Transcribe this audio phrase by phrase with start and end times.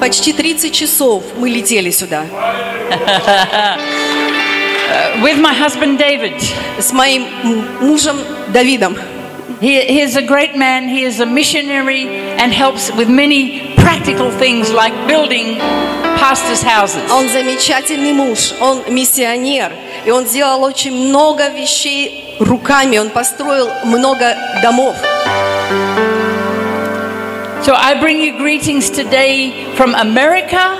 [0.00, 2.24] Почти 30 часов мы летели сюда
[5.20, 6.34] with my husband David.
[6.78, 7.26] с моим
[7.80, 8.16] мужем
[8.52, 8.96] Давидом.
[9.60, 10.88] He, he is a great man.
[10.88, 12.06] He is a missionary
[12.38, 15.58] and helps with many practical things like building
[16.16, 17.10] pastors' houses.
[17.10, 19.72] Он замечательный муж, он миссионер,
[20.04, 24.96] и он сделал очень много вещей руками, он построил много домов.
[27.63, 30.77] So I bring you greetings today from America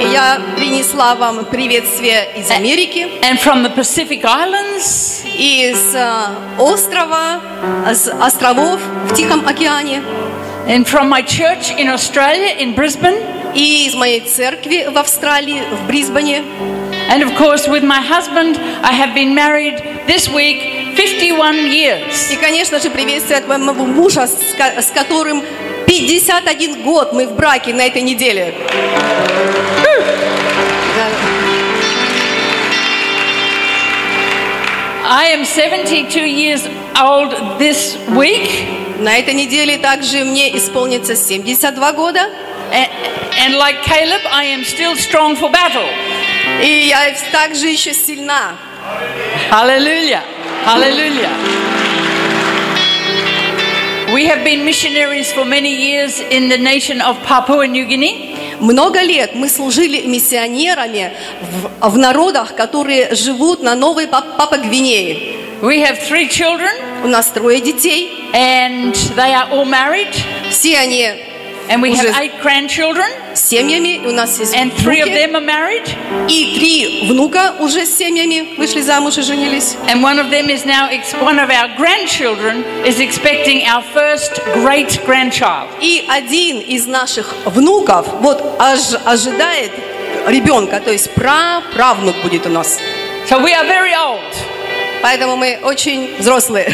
[0.00, 6.26] И я принесла вам приветствие из Америки, and from the Pacific Islands из э,
[6.58, 7.40] острова,
[7.92, 8.80] с островов
[9.10, 10.02] в Тихом океане,
[10.66, 13.18] and from my church in Australia, in Brisbane.
[13.54, 16.42] и из моей церкви в Австралии, в Брисбене.
[17.10, 19.76] And of course, with my husband, I have been married
[20.08, 22.32] this week 51 years.
[22.32, 25.42] И, конечно же, приветствие от моего мужа, с ко- с которым
[25.89, 28.53] 51 год мы в браке на этой неделе.
[35.03, 38.99] I am 72 years old this week.
[38.99, 42.29] На этой неделе также мне исполнится 72 года.
[42.71, 42.87] And,
[43.43, 45.89] and like Caleb, I am still strong for battle.
[46.61, 48.55] И я также еще сильна.
[49.49, 50.21] Hallelujah.
[50.63, 51.68] Hallelujah.
[54.13, 58.35] We have been missionaries for many years in the nation of Papua New Guinea.
[58.59, 61.11] Много лет мы служили миссионерами
[61.81, 65.35] в, в народах, которые живут на Новой Пап- Папа-Гвинее.
[65.61, 66.71] We have three children,
[67.03, 68.09] У нас трое детей.
[68.33, 70.13] and they are all married.
[70.49, 71.07] Все они
[71.68, 73.98] And we Уже- have eight grandchildren, с семьями.
[74.06, 75.16] У нас есть and three of внуки.
[75.16, 75.88] them are married.
[76.28, 79.74] И три внука уже с семьями вышли замуж и женились.
[79.88, 84.40] And one of them is now, ex- one of our grandchildren is expecting our first
[84.62, 85.68] great grandchild.
[85.80, 89.70] И один из наших внуков вот ож- ожидает
[90.26, 92.78] ребенка, то есть праправнук будет у нас.
[93.30, 94.20] So we are very old,
[95.02, 96.68] Поэтому мы очень взрослые.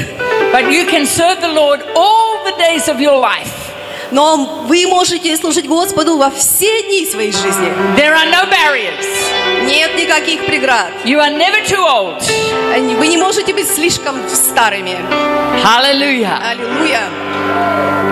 [0.52, 3.63] but you can serve the Lord all the days of your life.
[4.11, 7.71] Но вы можете служить Господу во все дни своей жизни.
[7.97, 9.05] There are no barriers.
[9.65, 10.91] Нет никаких преград.
[11.03, 12.21] You are never too old.
[12.97, 14.97] Вы не можете быть слишком старыми.
[15.63, 16.37] Hallelujah.
[16.51, 18.04] Аллилуйя.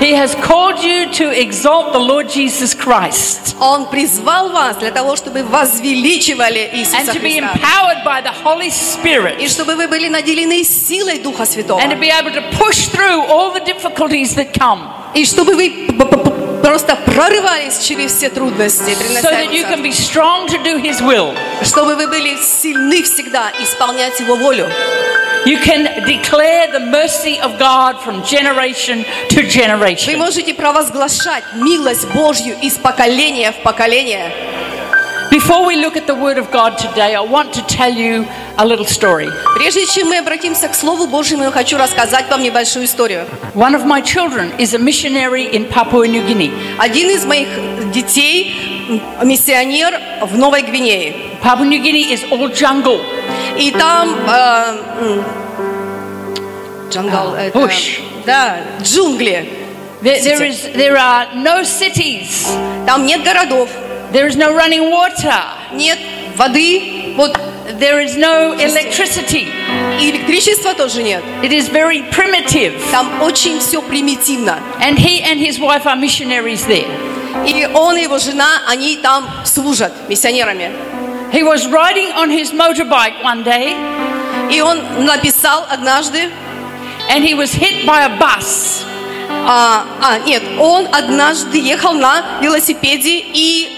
[0.00, 5.16] He has called you to exalt the Lord Jesus Christ Он призвал вас для того,
[5.16, 7.52] чтобы возвеличивали and Иисуса to be Христа.
[7.54, 11.80] empowered by the Holy Spirit И чтобы вы были наделены силой Духа Святого.
[11.80, 15.70] and to be able to push through all the difficulties that come И чтобы вы
[15.88, 18.90] п- п- п- просто прорывались через все трудности,
[19.22, 19.82] so that you can приносящиеся.
[19.82, 21.34] be strong to do His will.
[21.62, 24.68] чтобы вы были сильны всегда исполнять Его волю.
[25.46, 30.16] You can declare the mercy of God from generation to Вы generation.
[30.16, 34.30] можете провозглашать милость Божью из поколения в поколение.
[35.30, 38.26] Before we look at the Word of God today, I want to tell you
[38.57, 39.29] a little story.
[39.55, 43.25] Прежде чем мы обратимся к Слову Божьему, я хочу рассказать вам небольшую историю.
[43.55, 46.51] One of my children is a missionary in Papua New Guinea.
[46.77, 47.47] Один из моих
[47.91, 48.55] детей
[49.23, 51.15] миссионер в Новой Гвинее.
[51.41, 53.01] Papua New Guinea is all jungle.
[53.57, 55.23] И там э, м,
[56.89, 57.99] джангал, это- Bush.
[58.25, 59.59] да, джунгли.
[60.01, 62.45] There, there, is, there are no cities.
[62.85, 63.69] Там нет городов,
[64.11, 65.33] There is no running water.
[65.73, 65.97] нет
[66.36, 67.38] воды, вот
[67.78, 69.46] There is no electricity.
[70.00, 71.22] и электричества тоже нет.
[71.42, 72.80] It is very primitive.
[72.90, 74.58] Там очень все примитивно.
[74.80, 76.88] And he and his wife are missionaries there.
[77.46, 80.72] И он и его жена, они там служат миссионерами.
[81.30, 83.76] He was riding on his motorbike one day
[84.50, 86.30] И он написал однажды,
[87.10, 88.82] and he was hit by a bus.
[89.46, 93.68] а, а, нет, он однажды ехал на велосипеде и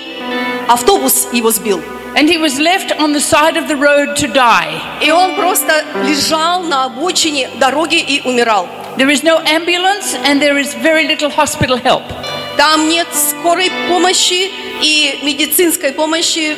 [0.68, 1.82] автобус его сбил.
[2.16, 4.80] And he was left on the side of the road to die.
[5.00, 8.68] И он просто лежал на обочине дороги и умирал.
[8.96, 12.02] There is no ambulance and there is very little hospital help.
[12.56, 14.50] Там нет скорой помощи
[14.82, 16.56] и медицинской помощи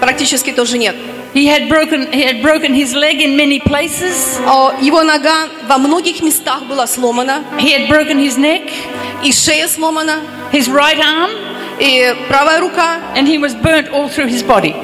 [0.00, 0.96] практически тоже нет.
[1.32, 4.40] He had broken he had broken his leg in many places.
[4.44, 8.70] А Его нога во многих местах была сломана, He had broken his neck,
[9.22, 10.20] и шея сломана,
[10.52, 11.30] his right arm,
[11.78, 14.83] и правая рука, and he was burnt all through his body.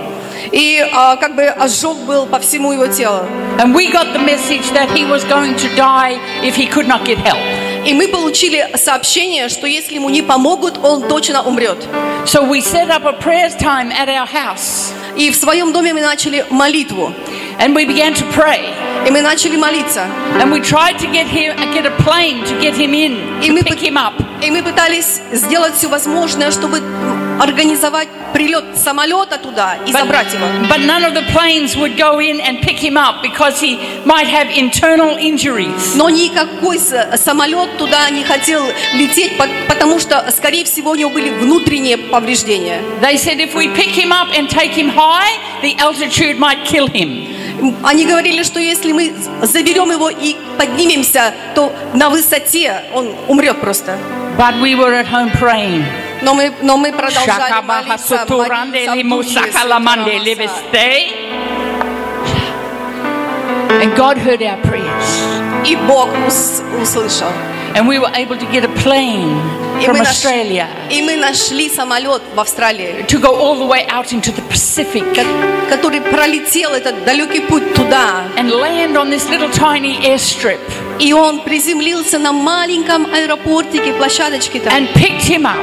[0.51, 3.25] И а, как бы ожог был по всему его телу.
[3.59, 7.03] And we got the message that he was going to die if he could not
[7.05, 7.39] get help.
[7.85, 11.83] И мы получили сообщение, что если ему не помогут, он точно умрет.
[12.25, 16.01] So we set up a prayer time at our house И в своем доме мы
[16.01, 17.13] начали молитву.
[17.59, 18.69] and we began to pray.
[19.07, 20.05] И мы начали молиться.
[20.39, 23.53] And we tried to get him, get a plane to get him in, И to
[23.53, 24.13] мы, pick him up.
[24.43, 26.81] и мы пытались сделать все возможное, чтобы
[27.41, 30.45] организовать прилет самолета туда и забрать его.
[30.69, 34.27] but none of the planes would go in and pick him up because he might
[34.27, 35.95] have internal injuries.
[35.95, 38.61] Но никакой самолет туда не хотел
[38.93, 42.81] лететь, по- потому что, скорее всего, у него были внутренние повреждения.
[43.01, 46.87] They said if we pick him up and take him high, the altitude might kill
[46.87, 47.27] him.
[47.83, 53.97] Они говорили, что если мы заберем его и поднимемся, то на высоте он умрет просто.
[54.37, 55.83] But we were at home praying.
[56.22, 60.24] Но мы, но мы продолжали молиться, Shakabahasoturande молиться в духе limusakalamande Святого Отца.
[60.24, 61.12] liveste.
[63.82, 65.66] And God heard our prayers.
[65.66, 67.28] И Бог ус- услышал.
[67.74, 69.36] And we were able to get a plane
[69.80, 73.66] И from мы, наш- Australia и мы нашли самолет в Австралии, to go all the
[73.66, 75.26] way out into the Pacific ко-
[75.68, 78.24] который пролетел этот далекий путь туда.
[78.38, 80.58] and land on this little tiny airstrip
[80.98, 84.72] И он приземлился на маленьком аэропортике, площадочке там.
[84.72, 85.58] and picked him up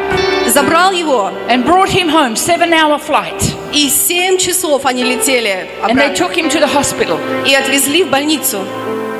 [0.47, 1.31] Забрал его.
[1.49, 2.35] and brought him home.
[2.35, 3.41] Seven hour flight.
[3.73, 6.15] И семь часов они летели And they обратно.
[6.15, 7.17] took him to the hospital.
[7.45, 8.59] И отвезли в больницу.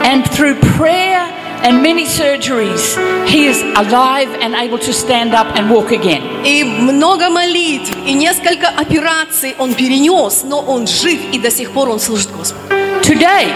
[0.01, 1.21] And through prayer
[1.63, 6.21] and many surgeries, he is alive and able to stand up and walk again.
[6.44, 11.89] И много молитв, и несколько операций он перенес, но он жив, и до сих пор
[11.89, 12.59] он служит Господу.
[13.01, 13.47] Today,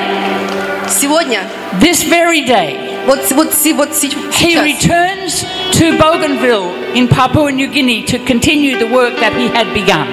[0.89, 1.41] Сегодня,
[1.81, 3.90] this very day, вот, вот, вот
[4.32, 9.72] he returns to Bougainville in Papua New Guinea to continue the work that he had
[9.75, 10.06] begun.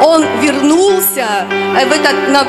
[0.00, 2.46] он вернулся э, в этот, на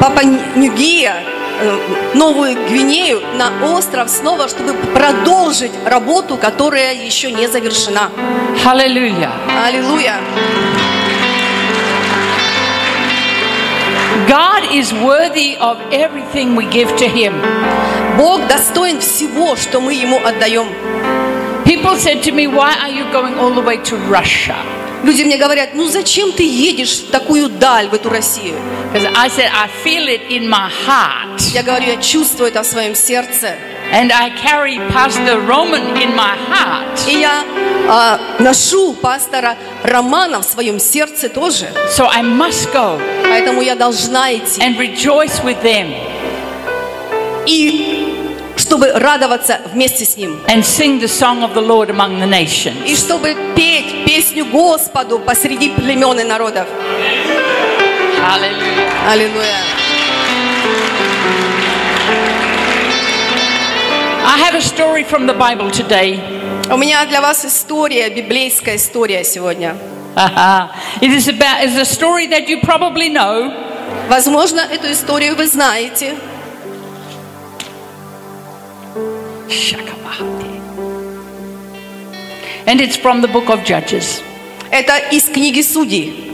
[0.00, 0.20] Папа
[0.56, 1.22] Ньюгия,
[1.60, 1.78] э,
[2.14, 8.10] Новую Гвинею, на остров снова, чтобы продолжить работу, которая еще не завершена.
[8.64, 9.30] Hallelujah.
[9.66, 10.16] Аллилуйя!
[14.30, 17.34] God is worthy of everything we give to him.
[18.16, 20.68] Бог достоин всего, что мы Ему отдаем.
[21.64, 24.54] People said to me, Why are you going all the way to Russia?
[25.02, 28.54] Люди мне говорят, ну зачем ты едешь в такую даль, в эту Россию?
[29.16, 31.40] I said, I feel it in my heart.
[31.52, 33.56] Я говорю, я чувствую это в своем сердце.
[33.92, 37.08] And I carry Pastor Roman in my heart.
[37.08, 37.44] И я
[37.88, 41.68] а, ношу пастора Романа в своем сердце тоже.
[41.96, 44.60] So I must go Поэтому я должна идти.
[44.62, 45.92] and rejoice with them
[47.46, 48.06] И
[48.56, 50.38] чтобы радоваться вместе с ним.
[50.46, 52.76] and sing the song of the Lord among the nations.
[52.86, 56.68] И чтобы петь песню Господу посреди племен и народов.
[59.08, 59.79] Аллилуйя.
[64.29, 66.19] I have a story from the Bible today.
[66.71, 69.75] У меня для вас история, библейская история сегодня.
[71.01, 73.51] it is about is a story that you probably know.
[74.09, 76.15] Возможно, эту историю вы знаете.
[79.47, 80.61] Shakabahati.
[82.65, 84.21] And it's from the book of Judges.
[84.71, 86.31] Это из книги Судей.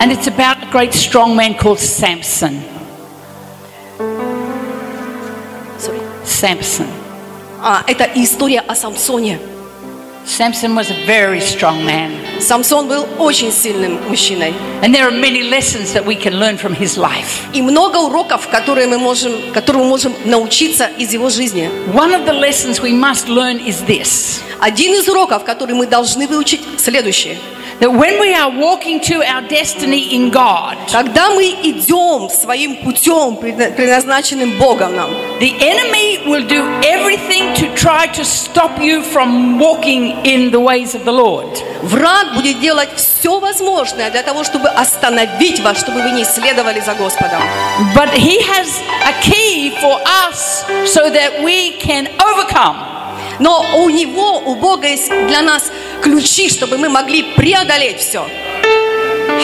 [0.00, 2.62] And it's about a great strong man called Samson.
[6.24, 6.99] Samson.
[7.63, 9.37] А, это история о Самсоне.
[10.25, 12.11] Samson was a very strong man.
[12.39, 14.55] Самсон был очень сильным мужчиной.
[14.81, 17.43] And there are many lessons that we can learn from his life.
[17.53, 21.69] И много уроков, которые мы можем, которые мы можем научиться из его жизни.
[21.93, 26.25] One of the lessons we must learn is this Один из уроков, который мы должны
[26.27, 27.37] выучить, следующий.
[27.80, 33.36] that when we are walking to our destiny in God, Когда мы идем своим путем,
[33.36, 39.58] предна- предназначенным Богом нам, the enemy will do everything to try to stop you from
[39.58, 41.62] walking in the ways of the Lord.
[41.82, 46.94] враг будет делать все возможное для того, чтобы остановить вас, чтобы вы не следовали за
[46.94, 47.42] Господом.
[47.94, 48.68] But he has
[49.04, 52.76] a key for us so that we can overcome.
[53.38, 55.70] Но у него, у Бога есть для нас
[56.02, 58.26] ключи, чтобы мы могли преодолеть все.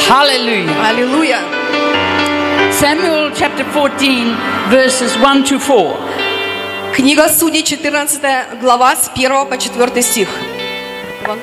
[0.08, 0.88] Hallelujah.
[0.88, 1.40] Аллилуйя.
[2.72, 4.34] Samuel chapter 14,
[4.70, 5.96] verses 1 to 4.
[6.94, 10.28] Книга Судей, 14 глава, с 1 по 4 стих.
[11.24, 11.38] Uh,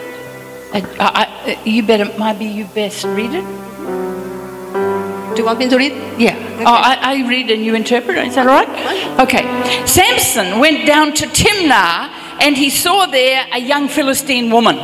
[0.73, 0.83] I,
[1.45, 3.45] I, you better, maybe you best read it.
[5.33, 5.93] Do you want me to read?
[6.19, 6.35] Yeah.
[6.59, 8.17] Oh, I, I read and you interpret.
[8.27, 9.19] Is that all right?
[9.19, 9.45] Okay.
[9.85, 12.09] Samson went down to Timnah
[12.41, 14.77] and he saw there a young Philistine woman.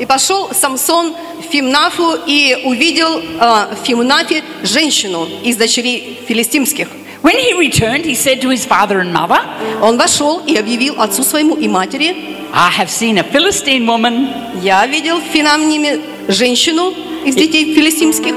[0.00, 6.88] И пошел Самсон в Фимнафу и увидел э, в Фимнафе женщину из дочерей филистимских.
[7.22, 9.38] When he returned, he said to his father and mother,
[9.82, 12.16] Он вошел и объявил отцу своему и матери,
[12.52, 14.28] I have seen a Philistine woman
[14.62, 16.94] я видел в Финамниме женщину
[17.26, 18.34] из детей филистимских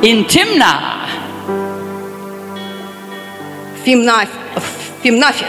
[0.00, 1.00] in Timnah.
[3.82, 4.28] в Фимнаф-
[5.02, 5.44] Фимнафе.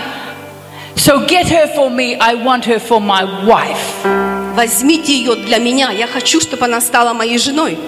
[0.95, 2.15] So get her for me.
[2.19, 4.24] I want her for my wife.
[4.54, 5.90] Возьмите ее для меня.
[5.90, 7.78] Я хочу, чтобы она стала моей женой.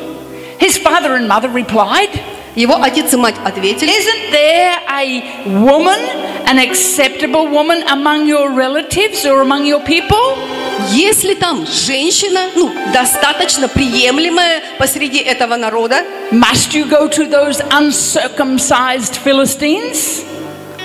[0.58, 2.10] His father and mother replied,
[2.54, 3.90] Его отец и мать ответили.
[3.90, 5.98] Isn't there a woman,
[6.46, 10.36] an acceptable woman among your relatives or among your people?
[10.90, 19.16] Если там женщина, ну, достаточно приемлемая посреди этого народа, Must you go to those uncircumcised
[19.16, 20.24] Philistines?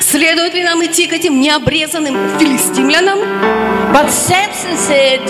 [0.03, 3.19] Следует ли нам идти к этим необрезанным филистимлянам?
[3.93, 5.21] But Samson said,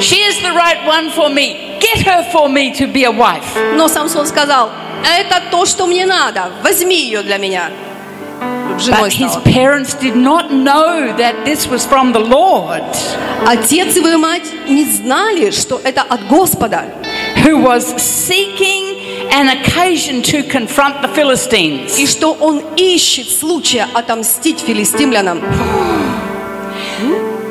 [0.00, 1.78] She is the right one for me.
[1.80, 3.44] Get her for me to be a wife.
[3.74, 4.70] Но Самсон сказал,
[5.04, 7.70] это то, что мне надо, возьми ее для меня.
[8.88, 12.82] But his parents did not know that this was from the Lord,
[13.46, 16.84] Отец и его мать не знали, что это от Господа,
[17.44, 18.89] who was seeking
[19.31, 21.97] an occasion to confront the Philistines.
[21.97, 25.41] и что он ищет случая отомстить филистимлянам.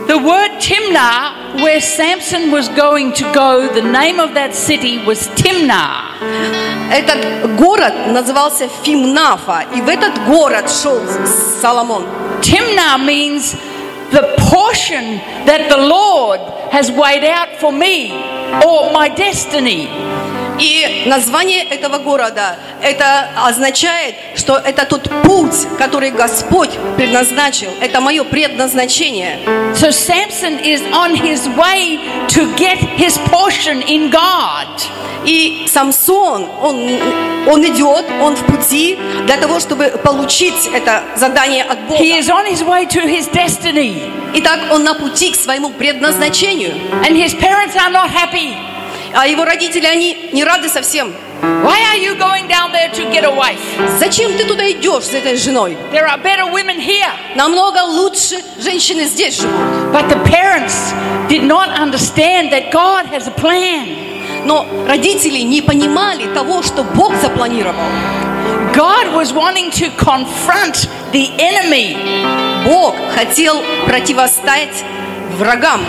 [0.06, 5.28] The word Timnah, where Samson was going to go, the name of that city was
[5.34, 6.14] Timnah.
[6.92, 11.00] Этот город назывался Фимнафа, и в этот город шел
[11.60, 12.04] Соломон.
[12.42, 13.56] Timnah means
[14.10, 18.12] the portion that the Lord has weighed out for me
[18.62, 19.88] or my destiny.
[20.59, 27.69] И название этого города, это означает, что это тот путь, который Господь предназначил.
[27.81, 29.39] Это мое предназначение.
[29.73, 34.67] So Samson is on his way to get his portion in God.
[35.25, 36.99] И Самсон, он,
[37.47, 42.03] он идет, он в пути для того, чтобы получить это задание от Бога.
[42.03, 44.11] He is on his way to his destiny.
[44.35, 46.73] Итак, он на пути к своему предназначению.
[47.03, 48.55] And his parents are not happy.
[49.13, 51.13] А его родители, они не рады совсем.
[51.41, 53.59] Why are you going down there to get a wife?
[53.97, 55.77] Зачем ты туда идешь с этой женой?
[55.91, 57.09] There are better women here.
[57.35, 59.55] Намного лучше женщины здесь живут.
[59.93, 60.93] But the parents
[61.29, 64.09] did not understand that God has a plan.
[64.45, 67.83] Но родители не понимали того, что Бог запланировал.
[68.73, 71.95] God was wanting to confront the enemy.
[72.65, 74.83] Бог хотел противостоять
[75.37, 75.81] врагам.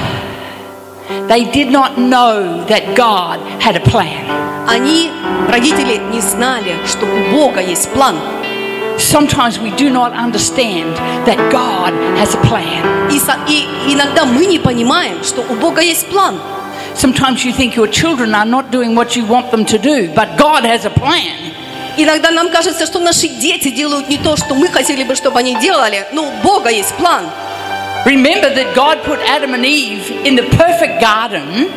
[1.28, 4.24] They did not know that God had a plan.
[4.68, 5.10] Они,
[5.48, 8.16] родители, не знали, что у Бога есть план.
[8.98, 10.94] Sometimes we do not understand
[11.26, 13.10] that God has a plan.
[13.10, 16.38] И, и иногда мы не понимаем, что у Бога есть план.
[16.94, 20.36] Sometimes you think your children are not doing what you want them to do, but
[20.36, 21.50] God has a plan.
[21.96, 25.56] Иногда нам кажется, что наши дети делают не то, что мы хотели бы, чтобы они
[25.56, 27.24] делали, но у Бога есть план.
[28.05, 31.71] Remember that God put Adam and Eve in the perfect garden,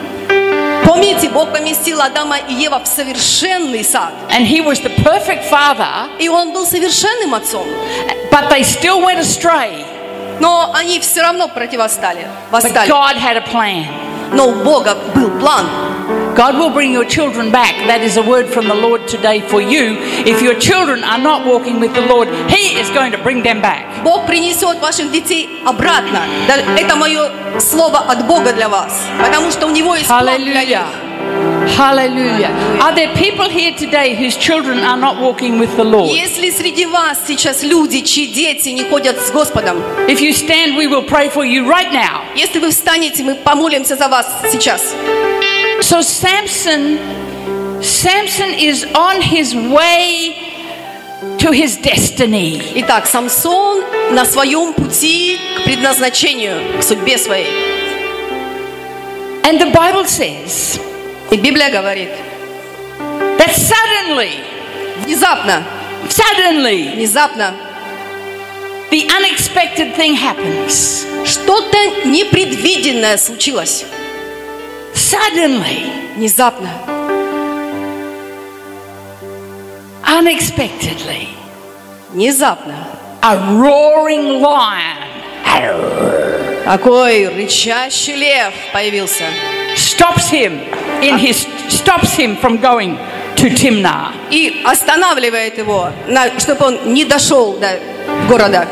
[0.84, 4.12] Помните, Бог поместил Адама и Ева в совершенный сад.
[4.30, 7.66] and He was the perfect father, И Он был совершенным отцом.
[8.30, 9.84] but they still went astray.
[10.40, 12.88] Но они все равно противостали, But восстали.
[12.88, 13.86] God had a plan.
[14.32, 15.66] Но у Бога был план.
[16.34, 17.74] God will bring your children back.
[17.86, 19.96] That is a word from the Lord today for you.
[20.24, 23.60] If your children are not walking with the Lord, He is going to bring them
[23.60, 23.84] back.
[24.04, 26.22] Бог принесет ваших детей обратно.
[26.46, 29.02] Да, Это мое слово от Бога для вас.
[29.20, 30.76] Потому что у Него есть план для них.
[30.78, 31.08] Hallelujah.
[31.76, 32.50] Hallelujah.
[32.80, 36.10] Are there people here today whose children are not walking with the Lord?
[36.10, 40.86] Если среди вас сейчас люди, чьи дети не ходят с Господом, If you stand, we
[40.86, 42.22] will pray for you right now.
[42.34, 44.94] если вы встанете, мы помолимся за вас сейчас.
[45.82, 46.98] So Samson,
[47.82, 50.36] Samson is on his way
[51.38, 52.60] to his destiny.
[52.76, 57.48] Итак, Самсон на своем пути к предназначению, к судьбе своей.
[59.44, 60.78] And the Bible says
[61.30, 62.08] И Библия говорит,
[63.38, 64.30] that suddenly,
[65.04, 65.62] внезапно,
[66.08, 67.54] suddenly, внезапно,
[68.90, 71.06] the unexpected thing happens.
[71.26, 73.84] что-то непредвиденное случилось.
[75.12, 76.68] Suddenly, Внезапно,
[80.04, 81.28] unexpectedly,
[82.12, 82.86] внезапно.
[83.22, 85.04] a roaring lion
[86.64, 89.24] Такой рычащий лев появился.
[89.76, 90.60] stops him
[91.02, 92.98] in his stops him from going
[93.36, 94.12] to Timnah.
[94.30, 95.90] И останавливает его,
[96.38, 97.78] чтобы он не дошел до
[98.28, 98.66] города.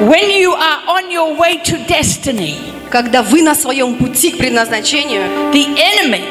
[0.00, 2.58] When you are on your way to destiny,
[2.90, 5.22] Когда вы на своем пути к предназначению,
[5.52, 6.22] the enemy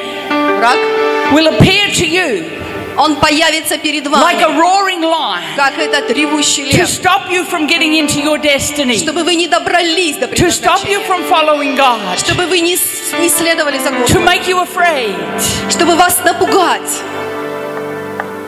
[0.58, 0.78] враг,
[1.34, 2.44] will appear to you
[2.98, 7.46] он появится перед like a вами, roaring lion как этот ревущий to лев, stop you
[7.50, 11.30] from getting into your destiny, чтобы вы не добрались до to stop you предназначения, from
[11.30, 15.16] following God, чтобы вы не, с- не следовали за to Господом, make you afraid.
[15.70, 17.02] чтобы вас напугать.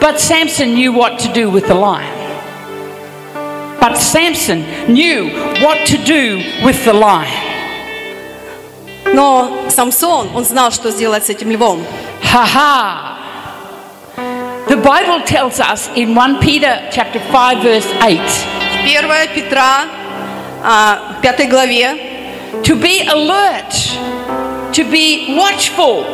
[0.02, 2.12] But Samson knew what to do with the lion.
[3.80, 5.30] But Samson knew
[5.62, 7.47] what to do with the lion.
[9.18, 11.86] Но Самсон, он знал, что сделать с этим львом.
[12.32, 13.14] Ha ha!
[14.68, 18.20] The Bible tells us in 1 Peter chapter 5 verse 8
[18.86, 19.86] 1 Петра,
[20.64, 21.98] а, 5 главе,
[22.64, 23.74] to be alert,
[24.72, 26.06] to be watchful,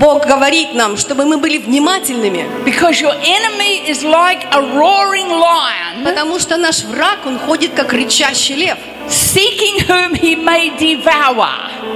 [0.00, 6.02] Бог говорит нам, чтобы мы были внимательными, because your enemy is like a roaring lion,
[6.04, 11.48] потому что наш враг, он ходит как рычащий лев, seeking whom he may devour.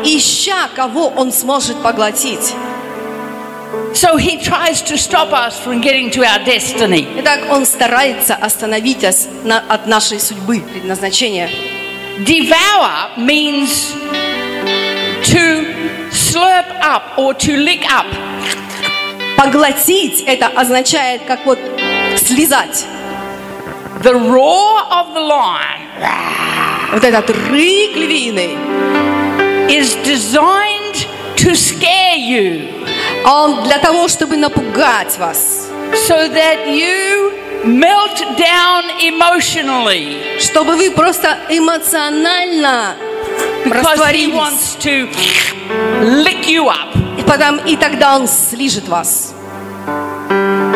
[0.04, 2.52] ища, кого он сможет поглотить.
[3.94, 7.06] So he tries to stop us from getting to our destiny.
[7.18, 11.48] Итак, он старается остановить нас на- от нашей судьбы, предназначения.
[12.18, 13.94] Devour means
[15.24, 15.75] to
[16.36, 18.06] slurp up or to lick up.
[19.36, 21.58] Поглотить это означает как вот
[22.16, 22.84] слезать.
[24.02, 28.56] The roar of the lion Вот этот рык львиный,
[29.68, 32.68] is designed to scare you
[33.24, 35.68] он для того, чтобы напугать вас,
[36.06, 37.32] so that you
[37.64, 42.94] melt down emotionally чтобы вы просто эмоционально
[43.65, 44.33] растворились.
[44.35, 45.07] wants to
[46.23, 49.33] lick you up И, потом, и тогда он слижет вас.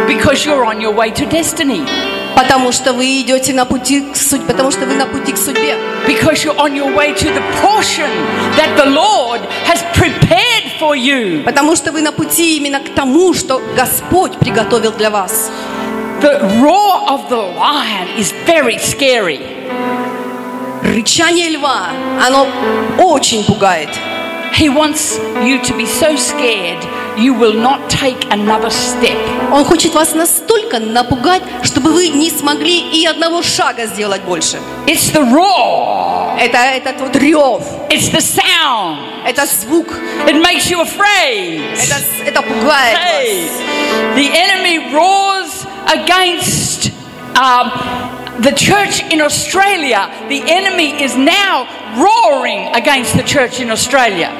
[0.08, 1.84] because you're on your way to destiny.
[2.36, 5.76] Потому что вы идете на пути к судьбе, потому что вы на пути к судьбе.
[6.06, 8.10] Because you're on your way to the portion
[8.58, 11.44] that the Lord has prepared for you.
[11.44, 15.50] Потому что вы на пути именно к тому, что Господь приготовил для вас.
[16.22, 19.40] The roar of the lion is very scary.
[20.90, 21.90] Рычание льва,
[22.26, 22.48] оно
[23.00, 23.90] очень пугает.
[24.58, 26.80] He wants you to be so scared
[27.18, 29.18] you will not take another step.
[29.52, 34.58] Он хочет вас настолько напугать, чтобы вы не смогли и одного шага сделать больше.
[34.86, 38.98] It's the roar, Это этот вот рев, it's the sound.
[39.26, 39.88] это звук,
[40.28, 41.62] It makes you afraid.
[41.74, 41.96] это,
[42.26, 44.16] это пугает Hey, вас.
[44.16, 46.92] the enemy roars against
[47.36, 47.72] um,
[48.41, 50.09] the church in Australia.
[50.29, 54.31] The enemy is now roaring against the church in Australia.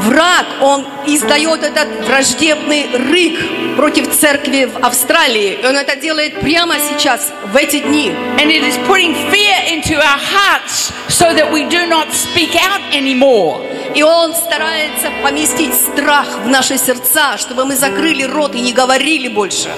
[0.00, 5.58] Враг, он издает этот враждебный рык против церкви в Австралии.
[5.62, 8.10] И он это делает прямо сейчас, в эти дни.
[8.38, 12.80] And it is putting fear into our hearts so that we do not speak out
[12.94, 13.60] anymore.
[13.94, 19.28] И он старается поместить страх в наши сердца, чтобы мы закрыли рот и не говорили
[19.28, 19.68] больше.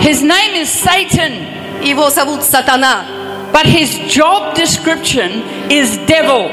[0.00, 3.04] His name is Satan, Его зовут Сатана.
[3.52, 6.50] but his job description is devil.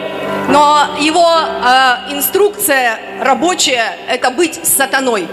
[0.49, 5.27] Но его э, инструкция рабочая– это быть сатаной.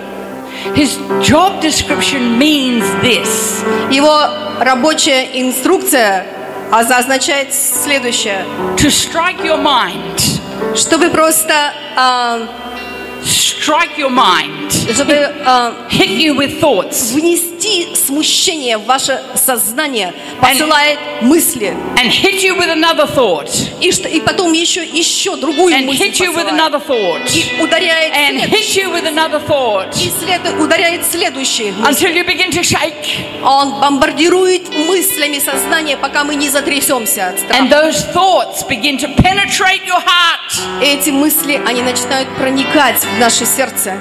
[0.75, 4.19] His job description means this Его
[4.61, 6.27] рабочая инструкция
[6.73, 8.45] а- означает следующее.
[8.77, 10.21] to strike your mind,
[10.77, 12.47] Чтобы просто, э,
[13.25, 20.99] strike your mind, чтобы э, hit you with thoughts, внести смущение в ваше сознание, посылает
[21.23, 21.77] мысли.
[21.97, 26.05] and hit you with another thought, И, что, и потом еще, еще другую and мысль
[26.05, 30.59] hit you with another thought, И ударяет, and hit you with another thought и след-
[30.61, 31.71] ударяет следующий.
[31.73, 32.07] мысль.
[32.07, 33.21] until you begin to shake.
[33.45, 37.63] Он бомбардирует мыслями сознание, пока мы не затрясемся от страха.
[37.63, 40.83] And those thoughts begin to penetrate your heart.
[40.83, 43.99] Эти мысли, они начинают проникать в наше сердце.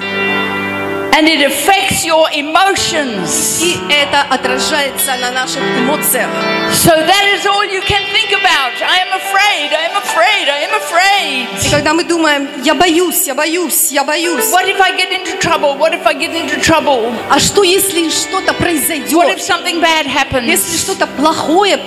[1.12, 3.60] And it affects your emotions.
[3.60, 6.30] И это отражается на наших эмоциях.
[6.72, 8.72] So that is all you can think about.
[8.80, 11.70] I am afraid, I am afraid, I am И afraid.
[11.70, 14.44] когда мы думаем, я боюсь, я боюсь, я боюсь.
[14.50, 15.76] What if I get into trouble?
[15.76, 17.12] What if I get into trouble?
[17.28, 19.40] А что, если что-то What if произойдет?
[19.42, 20.78] something bad Если happens?
[20.78, 21.80] что-то плохое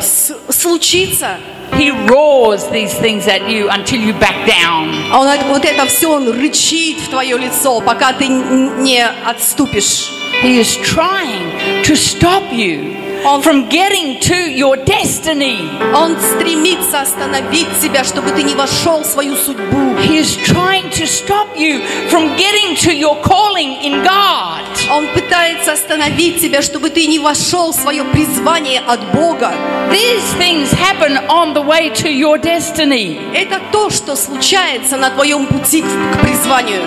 [0.49, 1.37] случится?
[1.76, 4.88] He roars these things at you until you back down.
[5.12, 9.00] А он это- вот это все, он рычит в твое лицо, пока ты н- не
[9.04, 10.10] отступишь.
[10.42, 12.96] He is trying to stop you
[13.42, 15.58] from getting to your destiny.
[15.94, 19.96] Он стремится остановить тебя, чтобы ты не вошел в свою судьбу.
[20.00, 24.62] He is trying to stop you from getting to your calling in God.
[24.89, 29.53] Он пытается остановить тебя, чтобы ты не вошел в свое призвание от Бога.
[29.91, 33.19] These things happen on the way to your destiny.
[33.33, 36.81] Это то, что случается на твоем пути к призванию.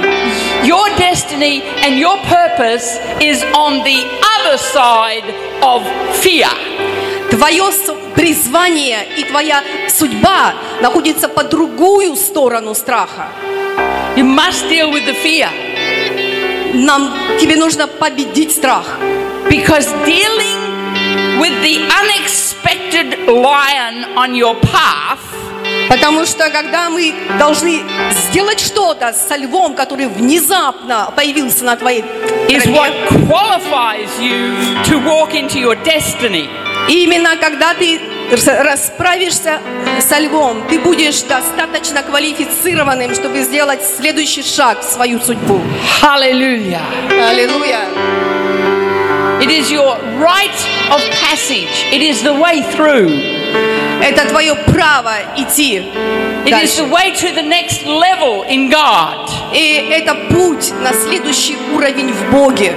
[0.64, 4.04] Your destiny and your purpose is on the
[4.36, 5.24] other side
[5.62, 5.82] of
[6.22, 6.48] fear.
[7.30, 7.70] Твое
[8.14, 13.28] призвание и твоя судьба находится по другую сторону страха.
[14.16, 15.65] You must deal with the fear
[16.76, 18.98] Нам, тебе нужно победить страх.
[19.48, 25.18] because dealing with the unexpected lion on your path,
[25.88, 32.62] Потому что когда мы должны сделать что-то со львом, который внезапно появился на твоей тропе,
[36.88, 39.60] именно когда ты расправишься
[40.00, 45.60] со львом, ты будешь достаточно квалифицированным, чтобы сделать следующий шаг в свою судьбу.
[46.02, 46.80] Hallelujah.
[47.10, 47.80] Аллилуйя.
[49.40, 53.10] It is your rite of passage, it is the way through.
[54.02, 55.78] Это твое право идти
[56.44, 56.82] It is дальше.
[56.82, 59.28] the way to the next level in God.
[59.52, 62.74] И это путь на следующий уровень в Боге.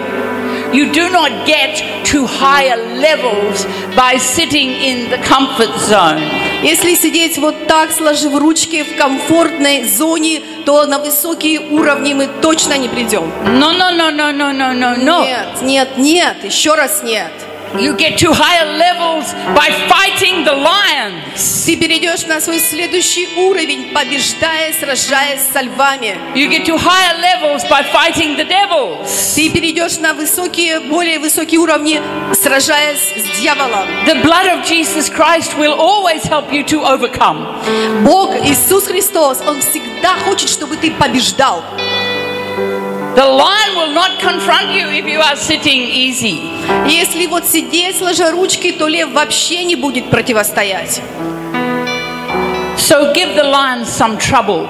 [0.72, 6.22] You do not get to higher levels by sitting in the comfort zone.
[6.62, 12.78] Если сидеть вот так, сложив ручки в комфортной зоне, то на высокие уровни мы точно
[12.78, 13.32] не придем.
[13.46, 15.24] No, no, no, no, no, no, no, no.
[15.24, 17.32] Нет, нет, нет, еще раз нет.
[17.78, 21.66] You get to higher levels by fighting the lions.
[21.66, 26.18] Ты перейдешь на свой следующий уровень, побеждая, сражаясь со львами.
[26.34, 29.36] You get to higher levels by fighting the devils.
[29.36, 32.02] Ты перейдешь на высокие, более высокие уровни,
[32.34, 33.88] сражаясь с дьяволом.
[34.08, 37.46] The blood of Jesus Christ will always help you to overcome.
[38.04, 41.64] Бог, Иисус Христос, Он всегда хочет, чтобы ты побеждал.
[43.15, 46.39] The lion will not confront you if you are sitting easy.
[46.88, 51.02] Если вот сидеть сложа ручки, то лев вообще не будет противостоять.
[52.78, 54.69] So give the lion some trouble.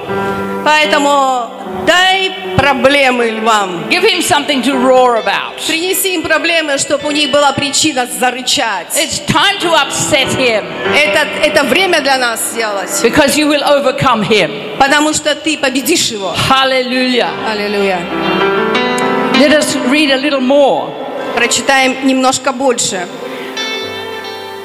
[0.64, 1.48] Поэтому
[1.86, 3.88] дай проблемы львам.
[3.88, 5.64] Give him something to roar about.
[5.66, 8.88] Принеси им проблемы, чтобы у них была причина зарычать.
[8.96, 14.22] It's time to upset him Это, это время для нас сделать, because you will overcome
[14.22, 14.76] him.
[14.78, 16.34] потому что ты победишь его.
[16.50, 17.30] Hallelujah.
[17.48, 18.00] Аллилуйя.
[19.39, 20.89] Let us read a little more.
[21.35, 23.07] Прочитаем немножко больше.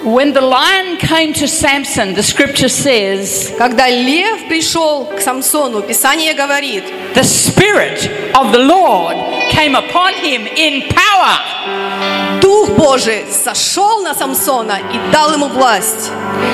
[0.02, 6.32] When the lion came to Samson, the scripture says, Когда лев пришел к Самсону, Писание
[6.32, 9.16] говорит, the Spirit of the Lord
[9.50, 16.10] came upon him in power, Дух Божий сошел на Самсона и дал ему власть,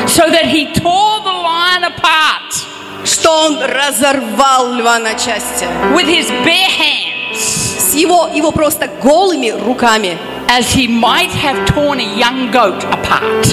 [0.06, 2.66] so that he tore the lion apart
[3.04, 5.64] что он разорвал льва на части.
[5.94, 10.17] with his bare hands, С его, его просто голыми руками.
[10.47, 13.47] as he might have torn a young goat apart.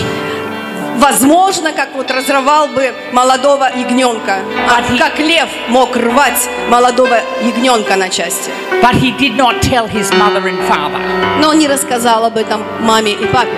[0.96, 4.40] Возможно, как вот разрывал бы молодого ягненка.
[4.68, 8.50] А как лев мог рвать молодого ягненка на части.
[8.82, 11.00] But he did not tell his mother and father.
[11.40, 13.50] Но он не рассказал об этом маме и папе.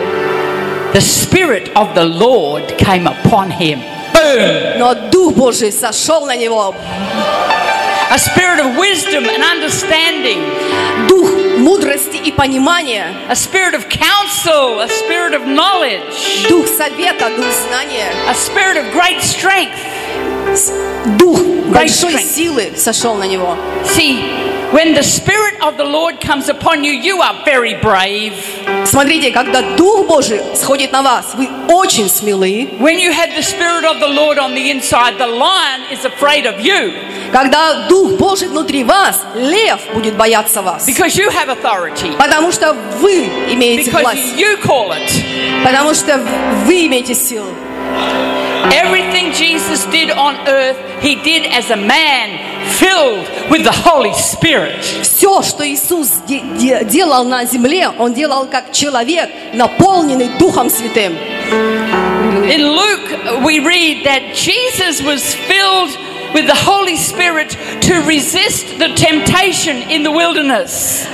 [0.93, 3.83] The Spirit of the Lord came upon him.
[4.13, 4.79] Boom!
[4.79, 6.75] Но Дух Божий сошел на него.
[8.12, 10.40] A spirit of wisdom and understanding,
[11.08, 13.14] Дух мудрости и понимания.
[13.30, 18.10] a spirit of counsel, a spirit of knowledge, Дух совета, дух знания.
[18.28, 19.80] a spirit of great strength.
[21.18, 21.40] Дух
[21.74, 22.32] большой strength.
[22.36, 23.58] силы сошел на него.
[23.84, 24.24] See,
[24.72, 28.34] when the Spirit of the Lord comes upon you, you are very brave.
[28.86, 32.70] Смотрите, когда Дух Божий сходит на вас, вы очень смелы.
[32.80, 36.46] When you have the Spirit of the Lord on the inside, the lion is afraid
[36.46, 36.94] of you
[37.32, 40.86] Когда Дух Божий внутри вас, лев будет бояться вас.
[40.88, 44.36] because you have authority, Потому что вы имеете because власть.
[44.38, 45.64] you call it.
[45.64, 46.18] Потому что
[46.66, 47.54] вы имеете силу.
[48.72, 52.40] Everything Jesus did on earth, he did as a man
[52.80, 54.84] filled with the Holy Spirit.
[55.04, 61.14] Все, что Иисус де- де- делал на земле, Он делал как человек, наполненный Духом Святым.
[62.48, 65.90] In Luke, we read that Jesus was filled
[66.34, 71.08] with the Holy Spirit to resist the temptation in the wilderness.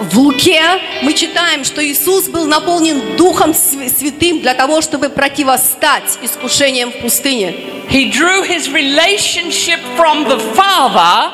[0.00, 0.60] В Луке
[1.02, 6.96] мы читаем, что Иисус был наполнен Духом Св- Святым для того, чтобы противостать искушениям в
[7.00, 7.54] пустыне.
[7.88, 11.30] He drew his relationship from the Father,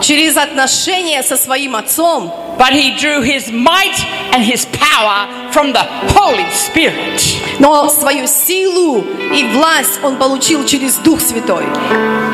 [0.00, 3.96] Через отношения со своим Отцом, but he drew his might
[4.32, 7.22] and his power from the Holy Spirit.
[7.58, 9.02] но свою силу
[9.34, 11.64] и власть Он получил через Дух Святой.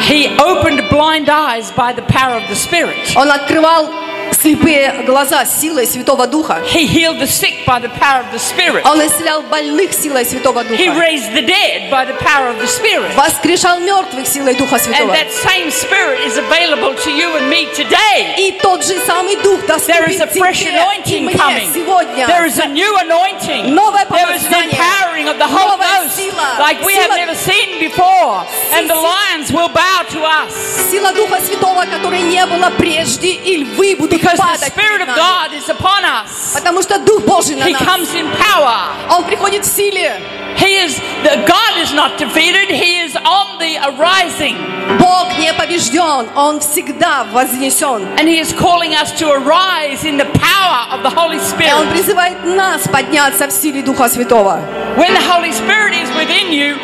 [0.09, 2.97] He opened blind eyes by the power of the Spirit.
[3.15, 3.89] Он открывал
[4.35, 6.63] слепые глаза силой Святого Духа.
[6.73, 8.83] He healed the sick by the power of the Spirit.
[8.85, 10.99] Он исцелял больных силой Святого He Духа.
[11.01, 13.15] raised the dead by the power of the Spirit.
[13.17, 15.13] Воскрешал мертвых силой Духа And Святого.
[15.13, 18.35] that same Spirit is available to you and me today.
[18.39, 21.73] И тот же самый Дух There is доступен a fresh anointing coming.
[21.75, 22.27] сегодня.
[22.27, 23.75] There is a new anointing.
[23.75, 26.21] Новое There is an empowering of the Holy Ghost
[26.59, 28.45] like we have never seen before.
[28.73, 30.53] And the lions will bow to us.
[30.91, 35.02] Сила Духа Святого, которой не было прежде, и львы будут Because the падать Spirit перед
[35.02, 35.18] of нами.
[35.18, 36.54] God is upon us.
[36.54, 37.82] Потому Потому что Дух Божий на He нас.
[37.82, 38.76] comes in power.
[39.10, 40.20] Он приходит в силе.
[40.58, 42.70] He is the God is not defeated.
[42.70, 44.56] He is on the arising,
[45.00, 46.28] Бог не побежден.
[46.36, 48.08] Он всегда вознесен.
[48.18, 51.46] and He is calling us to arise in the power of the Holy И Он
[51.46, 51.92] Spirit.
[51.92, 54.60] призывает нас подняться в силе Духа Святого.
[54.98, 56.78] When the Holy Spirit is within you,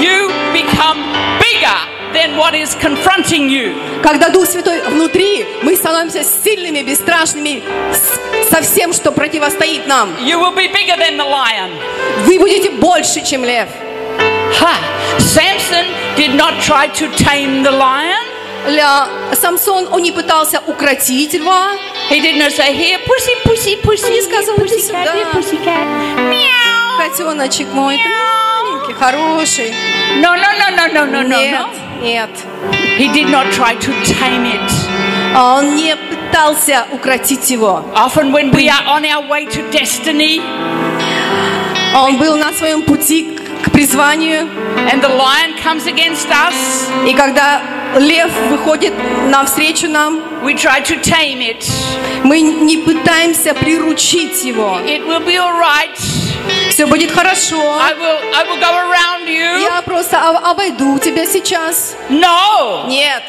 [0.00, 0.98] you become
[1.40, 1.78] bigger
[2.13, 4.01] than what is confronting you.
[4.01, 7.63] Когда Дух Святой внутри, мы становимся сильными, бесстрашными
[8.49, 10.09] со всем, что противостоит нам.
[10.21, 11.71] You will be bigger than the lion.
[12.25, 13.69] Вы будете больше, чем лев.
[14.59, 14.77] Ha!
[15.19, 15.85] Samson
[16.17, 18.25] did not try to tame the lion.
[18.67, 21.71] Ля, Самсон, он не пытался укротить льва.
[22.09, 25.15] He did not say, here, pussy, pussy, pussy, Не сказал, иди сюда.
[26.97, 29.73] Котеночек мой, ты маленький, хороший.
[30.19, 31.65] No, no, no, no, no, no, no, Нет,
[32.00, 32.04] no.
[32.04, 32.30] нет.
[32.96, 34.72] He did not try to tame it.
[35.34, 37.84] А Он не пытался укротить его.
[37.94, 40.40] Often when we are on our way to destiny
[41.94, 43.37] Он был на своем пути
[43.69, 44.47] к- призванию.
[44.91, 46.55] and the lion comes against us,
[47.07, 47.61] И когда
[47.97, 48.93] лев выходит
[49.29, 51.63] навстречу нам, we try to tame it.
[52.23, 54.79] мы не пытаемся приручить его.
[54.85, 55.95] It will be all right.
[56.69, 57.57] Все будет хорошо.
[57.79, 59.59] I will, I will go around you.
[59.61, 61.95] Я просто об- обойду тебя сейчас.
[62.09, 62.87] No!
[62.87, 63.23] Нет.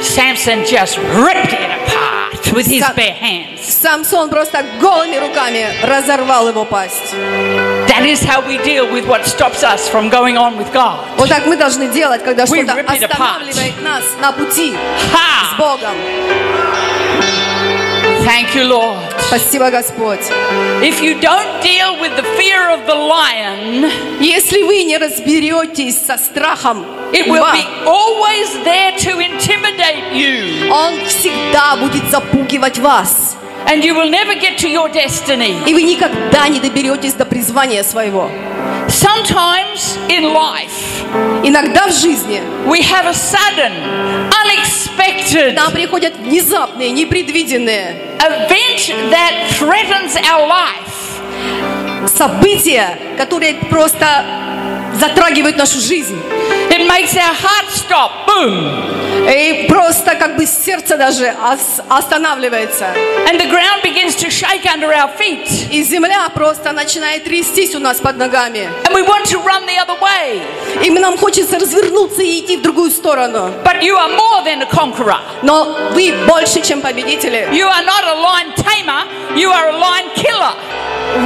[0.00, 3.60] Samson just ripped it apart with his bare hands.
[3.82, 7.14] Самсон просто голыми руками разорвал его пасть.
[7.87, 10.99] That is how we deal with what stops us from going on with God.
[11.17, 13.41] Вот так мы должны делать, когда We что-то rip it apart.
[13.41, 15.55] останавливает нас на пути с Ha!
[15.57, 15.95] Богом.
[18.25, 18.97] Thank you, Lord.
[19.27, 20.19] Спасибо, Господь.
[20.81, 26.17] If you don't deal with the fear of the lion, Если вы не разберетесь со
[26.17, 33.35] страхом it will льва, be always there to intimidate you, он всегда будет запугивать вас.
[33.67, 35.55] and you will never get to your destiny.
[35.65, 38.29] И вы никогда не доберетесь до призвания своего.
[38.87, 40.95] Sometimes in life,
[41.43, 43.71] Иногда в жизни we have a sudden,
[44.43, 50.95] unexpected нам приходят внезапные, непредвиденные event that threatens our life.
[52.07, 54.25] события, которые просто
[54.99, 56.17] затрагивают нашу жизнь.
[56.69, 58.11] It makes our heart stop.
[58.27, 59.08] Boom.
[59.28, 62.86] И просто как бы сердце даже ос- останавливается.
[63.28, 65.48] And the ground begins to shake under our feet.
[65.70, 68.68] И земля просто начинает трястись у нас под ногами.
[68.84, 70.40] And we want to run the other way.
[70.84, 73.52] И нам хочется развернуться и идти в другую сторону.
[73.64, 75.18] But you are more than a conqueror.
[75.42, 77.48] Но вы больше, чем победители.
[77.52, 79.04] You are not a lion tamer,
[79.36, 80.54] you are a lion killer.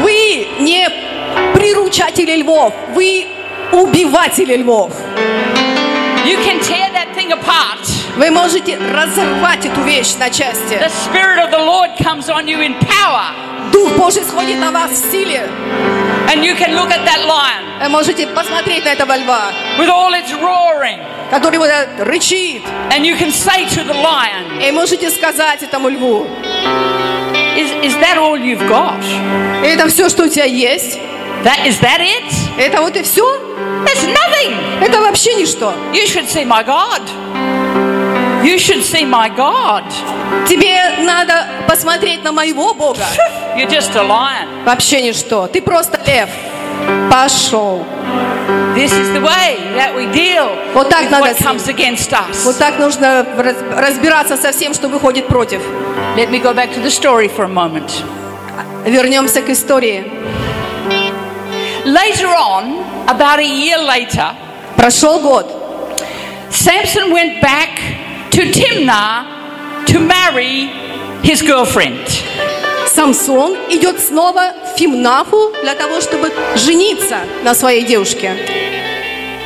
[0.02, 0.88] Вы не
[1.54, 3.26] приручатели львов, вы
[3.72, 4.92] убиватели львов.
[6.24, 7.87] You can tear that apart.
[8.16, 10.75] Вы можете разорвать эту вещь на части.
[10.75, 14.90] The Spirit of the Lord comes on you in power, Дух Божий сходит на вас
[14.92, 15.49] в силе.
[16.33, 20.33] and you can look at that lion можете посмотреть на этого льва, with all its
[20.40, 20.99] roaring,
[21.31, 21.68] который вот
[21.99, 22.62] рычит.
[22.90, 26.27] and you can say to the lion, И можете сказать этому льву,
[27.57, 29.01] Is, is that all you've got?
[29.64, 30.99] это все, что у тебя есть.
[31.44, 32.24] That is that it?
[32.59, 33.22] Это вот и все.
[33.85, 34.54] That's nothing.
[34.80, 35.72] Это вообще ничто.
[35.92, 37.02] You should see my God.
[38.42, 39.85] You should see my God.
[40.48, 43.04] Тебе надо посмотреть на моего Бога.
[43.57, 44.64] You're just a lion.
[44.64, 45.46] Вообще ничто.
[45.46, 46.28] Ты просто лев.
[47.11, 47.85] Пошел.
[48.74, 52.44] This is the way that we deal Вот так with надо what comes against us.
[52.44, 55.61] Вот так нужно раз- разбираться со всем, что выходит против.
[56.16, 57.90] Let me go back to the story for a moment.
[58.85, 60.04] Вернемся к истории.
[61.86, 64.36] Later on, about a year later,
[64.80, 65.45] Прошел год.
[66.50, 67.78] Samson went back
[68.32, 70.67] to Timnah to marry
[71.22, 72.08] his girlfriend.
[72.88, 78.38] Самсон идет снова в Фимнафу для того, чтобы жениться на своей девушке.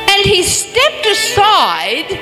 [0.06, 2.16] And he stepped aside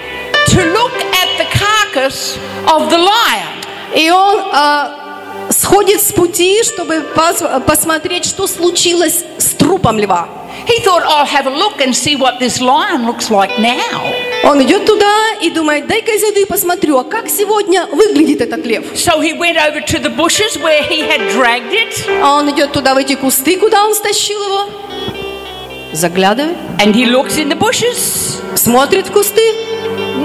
[0.46, 3.62] to look at the carcass of the lion.
[3.94, 5.05] И он а,
[5.49, 10.27] сходит с пути, чтобы пос- посмотреть, что случилось с трупом льва.
[10.67, 14.01] He thought, I'll have a look and see what this lion looks like now.
[14.43, 18.65] Он идет туда и думает, дай-ка я зайду и посмотрю, а как сегодня выглядит этот
[18.65, 18.85] лев.
[18.93, 22.71] So he went over to the bushes where he had dragged it, А он идет
[22.71, 24.69] туда, в эти кусты, куда он стащил его.
[25.93, 28.41] Заглядывает, and he looks in the bushes.
[28.55, 29.41] смотрит в кусты.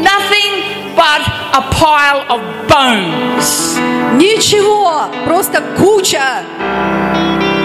[0.02, 1.20] Nothing but
[1.52, 3.78] a pile of bones.
[4.16, 6.44] Ничего, просто куча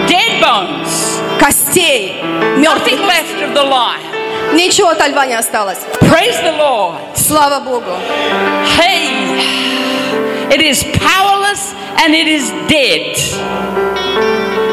[0.08, 1.20] Dead bones.
[1.38, 2.22] костей,
[2.56, 2.98] мертвых.
[2.98, 4.54] Nothing left of the lion.
[4.54, 5.78] Ничего от льва не осталось.
[6.00, 6.96] Praise the Lord.
[7.14, 7.92] Слава Богу.
[8.78, 13.18] Hey, it is powerless and it is dead.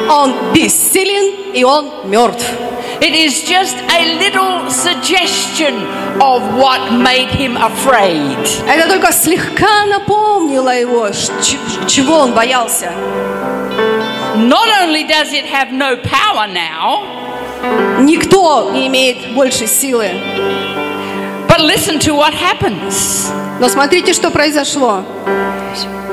[0.09, 2.45] Он бессилен и он мертв.
[3.00, 5.74] It is just a little suggestion
[6.20, 8.36] of what made him afraid.
[8.68, 12.92] Это только слегка напомнило его, ш- ч- чего он боялся.
[14.36, 17.06] Not only does it have no power now,
[18.00, 20.08] Никто не имеет больше силы.
[21.46, 23.30] but listen to what happens.
[23.60, 25.04] Но смотрите, что произошло.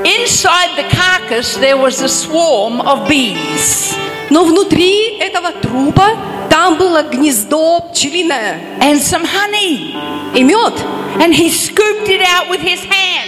[0.04, 3.96] Inside the carcass, there was a swarm of bees
[4.32, 6.10] Но внутри этого трупа
[6.50, 9.94] там было гнездо пчелиное and some honey.
[10.36, 10.74] и мед.
[11.20, 13.28] And he scooped it out with his hand.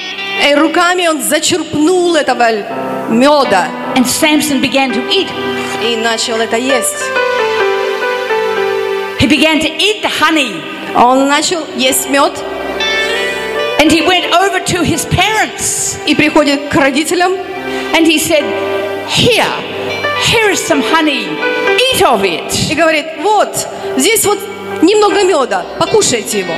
[0.49, 2.49] И руками он зачерпнул этого
[3.09, 5.27] меда And Samson began to eat.
[5.83, 7.03] и начал это есть.
[9.19, 10.61] He began to eat the honey.
[10.95, 12.33] Он начал есть мед
[13.79, 17.31] And he went over to his parents и приходит к родителям
[17.95, 18.43] and he said,
[19.07, 19.45] Here,
[20.25, 21.27] here is some honey.
[21.93, 22.71] Eat of it.
[22.71, 24.39] и говорит, вот, здесь вот
[24.81, 26.53] немного меда, покушайте его.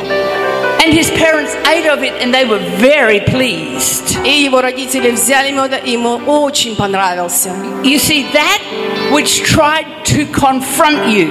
[0.84, 4.18] And his parents ate of it and they were very pleased.
[4.26, 7.50] И его родители взяли меда, и ему очень понравился.
[7.84, 8.60] You see, that
[9.12, 11.30] which tried to confront you,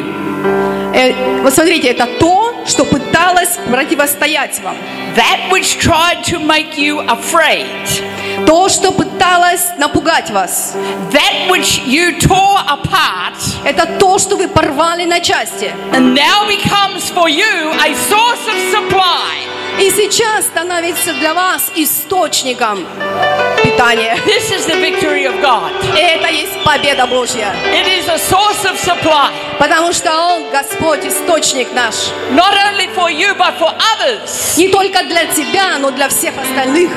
[0.94, 4.76] Э, Вот смотрите, это то, что пыталось противостоять вам.
[5.16, 7.66] that which tried to make you afraid,
[8.46, 10.74] То, что пыталось напугать вас.
[11.12, 13.34] that which you tore apart,
[13.64, 15.72] Это то, что вы порвали на части.
[15.92, 19.53] and now becomes for you a source of supply.
[19.79, 22.85] И сейчас становится для вас источником
[23.63, 24.17] питания.
[24.25, 25.71] This is the victory of God.
[25.97, 27.53] Это есть победа Божья.
[27.73, 31.95] It is a source of supply, Потому что Он, Господь, источник наш.
[32.31, 34.57] not only for you, but for others.
[34.57, 36.89] Не только для тебя, но для всех остальных.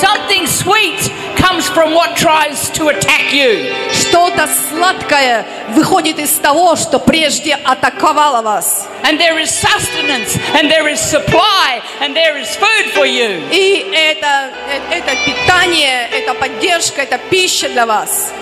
[0.00, 3.72] Something sweet comes from what tries to attack you.
[3.92, 8.86] Что-то сладкое выходит из того, что прежде атаковало вас.
[9.04, 13.40] And there is sustenance, and there is supply, and there is food for you.
[13.50, 14.50] И это,
[14.90, 18.32] э- это питание, это поддержка, это пища для вас.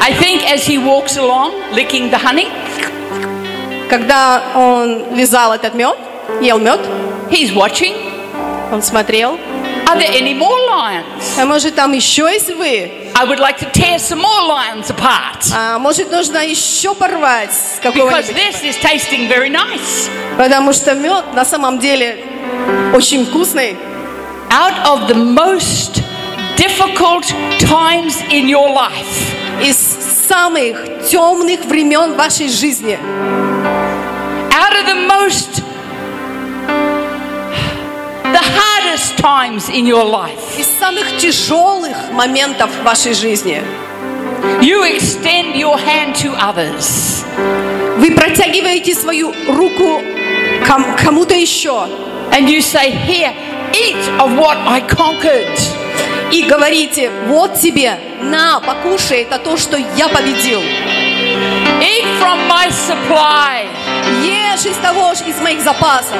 [0.00, 2.48] I think as he walks along, licking the honey,
[3.88, 5.96] Когда он вязал этот мед,
[6.40, 6.80] ел мед,
[7.30, 7.94] he's watching.
[8.72, 9.38] он смотрел.
[9.84, 11.38] Are there any more lions?
[11.38, 12.90] А может там еще есть вы?
[13.14, 15.44] I would like to tear some more lions apart.
[15.54, 18.34] А может нужно еще порвать с Because какого-нибудь?
[18.36, 20.08] this is tasting very nice.
[20.38, 22.24] Потому что мед на самом деле
[22.94, 23.76] очень вкусный.
[24.50, 26.02] Out of the most
[26.56, 27.24] difficult
[27.60, 29.76] times in your life, Из
[30.28, 30.76] самых
[31.08, 32.98] темных времен вашей жизни.
[34.50, 35.62] out of the most
[38.32, 43.62] the hardest times in your life, Из самых тяжелых моментов вашей жизни.
[44.60, 47.24] you extend your hand to others.
[47.98, 50.00] Вы протягиваете свою руку
[50.66, 51.86] ком- кому-то еще
[52.32, 53.32] And you say, Here,
[53.74, 55.58] eat of what I conquered.
[56.32, 60.60] и говорите, вот тебе, на, покушай, это то, что я победил.
[60.62, 63.66] Eat from my supply.
[64.24, 66.16] Ешь из того, ж- из моих запасов.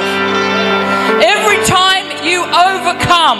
[1.19, 3.39] Every time you overcome,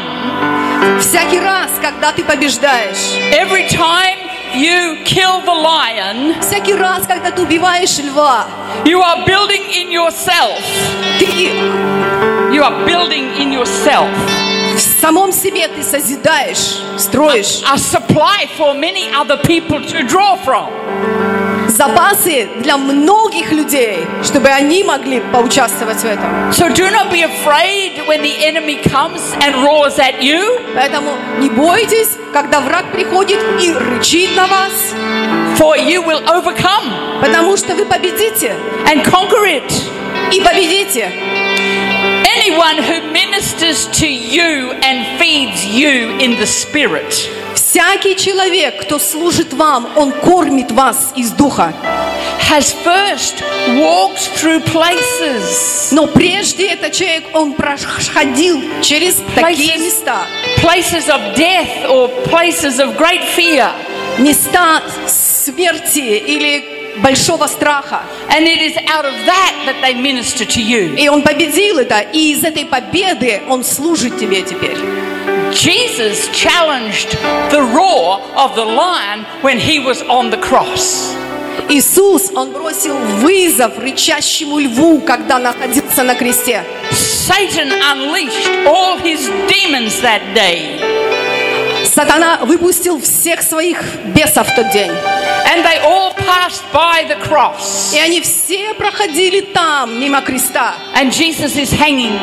[1.00, 4.18] Всякий раз, когда ты побеждаешь, every time
[4.55, 8.47] you kill the lion, всякий раз, когда ты убиваешь льва,
[8.85, 10.61] you are building in yourself.
[11.19, 11.51] ты
[12.51, 14.09] You are building in yourself
[14.79, 20.69] в самом себе ты созидаешь, строишь a supply for many other people to draw from.
[21.69, 26.51] запасы для многих людей, чтобы они могли поучаствовать в этом.
[26.53, 31.49] So do not be afraid when the enemy comes and roars at you, Поэтому не
[31.51, 34.73] бойтесь, когда враг приходит и рычит на вас,
[35.59, 38.55] for you will overcome потому что вы победите
[38.87, 39.73] and conquer it.
[40.33, 41.11] и победите.
[42.37, 47.29] Anyone who ministers to you and feeds you in the spirit
[47.74, 51.74] Всякий человек, кто служит вам, он кормит вас из духа.
[52.52, 53.42] has first
[53.80, 59.82] walked through places, Но прежде этот человек, он проходил через такие Places.
[59.86, 60.18] места.
[60.62, 63.72] places of death or places of great fear.
[64.20, 65.98] Места смерти
[66.28, 68.04] или большого страха.
[68.30, 70.96] And it is out of that that they minister to you.
[70.96, 74.78] И он победил это, и из этой победы он служит тебе теперь.
[75.56, 77.12] Jesus challenged
[77.52, 81.16] the roar of the lion when he was on the cross.
[81.70, 86.64] Иисус, он бросил вызов рычащему льву, когда находился на кресте.
[86.92, 90.80] Satan unleashed all his demons that day.
[91.86, 93.82] Сатана выпустил всех своих
[94.16, 94.92] бесов в тот день.
[94.92, 97.94] And they all passed by the cross.
[97.94, 100.74] И они все проходили там, мимо креста.
[100.96, 102.20] And Jesus is hanging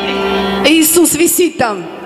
[0.67, 2.00] Иисус висит там.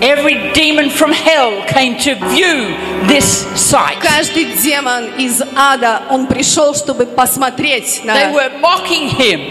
[0.00, 2.76] Every demon from hell came to view
[3.06, 4.00] this sight.
[4.00, 8.14] Каждый демон из ада, он пришел, чтобы посмотреть на...
[8.14, 9.50] They were mocking him.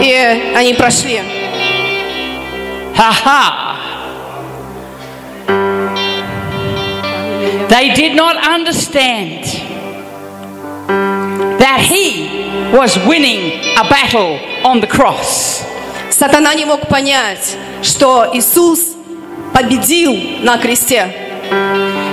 [0.00, 0.12] И
[0.54, 1.20] они прошли.
[2.96, 3.72] Ha ha.
[7.68, 9.44] They did not understand
[11.58, 15.62] that he was winning a battle on the cross.
[16.10, 18.95] Сатана не мог понять, что Иисус
[19.56, 21.22] победил на кресте.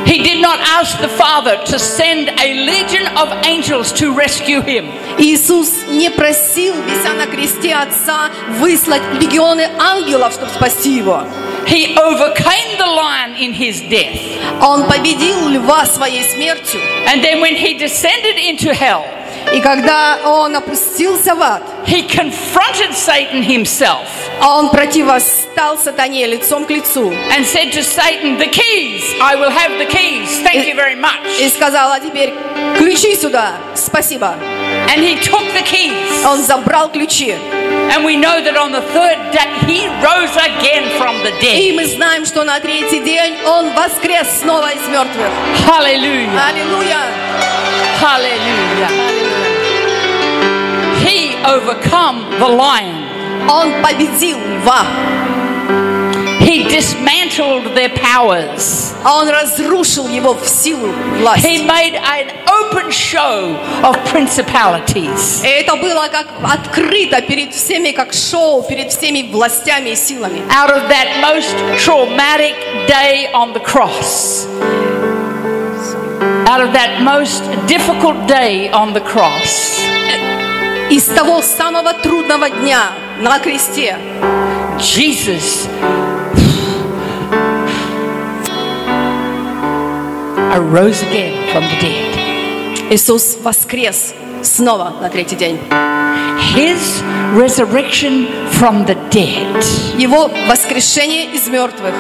[0.06, 4.92] He did not ask the Father to send a legion of angels to rescue him.
[5.20, 11.24] Иисус не просил, вися на кресте Отца, выслать легионы ангелов, чтобы спасти его.
[11.68, 14.20] He overcame the lion in his death.
[14.62, 16.82] Он победил льва своей смертью.
[17.06, 19.06] And then when he descended into hell,
[19.54, 24.06] И когда он опустился в ад, he confronted Satan himself
[24.42, 29.78] он противостал сатане лицом к лицу and said to Satan, The keys, I will have
[29.78, 30.42] the keys.
[30.44, 31.40] Thank you very much.
[31.40, 32.34] и сказал, а теперь
[32.78, 34.36] ключи сюда, спасибо.
[34.88, 36.26] And he took the keys.
[36.26, 37.36] Он забрал ключи.
[37.92, 41.76] And we know that on the third day he rose again from the И dead.
[41.76, 45.28] мы знаем, что на третий день он воскрес снова из мертвых.
[45.68, 46.30] Hallelujah.
[46.50, 47.00] Аллилуйя!
[48.02, 49.13] Hallelujah.
[51.14, 53.06] He overcome the lion.
[53.50, 54.86] Он победил льва.
[56.42, 58.94] He dismantled their powers.
[59.06, 61.66] Он разрушил его в силу He власти.
[61.66, 65.44] made an open show of principalities.
[65.44, 70.42] И это было как открыто перед всеми, как шоу, перед всеми властями и силами.
[70.50, 71.56] Out of that most
[71.86, 72.56] traumatic
[72.88, 74.48] day on the cross.
[76.48, 79.80] Out of that most difficult day on the cross.
[80.91, 83.99] Из того самого трудного дня на кресте
[84.79, 85.67] Jesus
[90.53, 92.91] arose again from the dead.
[92.91, 95.59] Иисус воскрес снова на третий день.
[96.55, 97.03] His
[97.35, 101.95] resurrection from the dead Его воскрешение из мертвых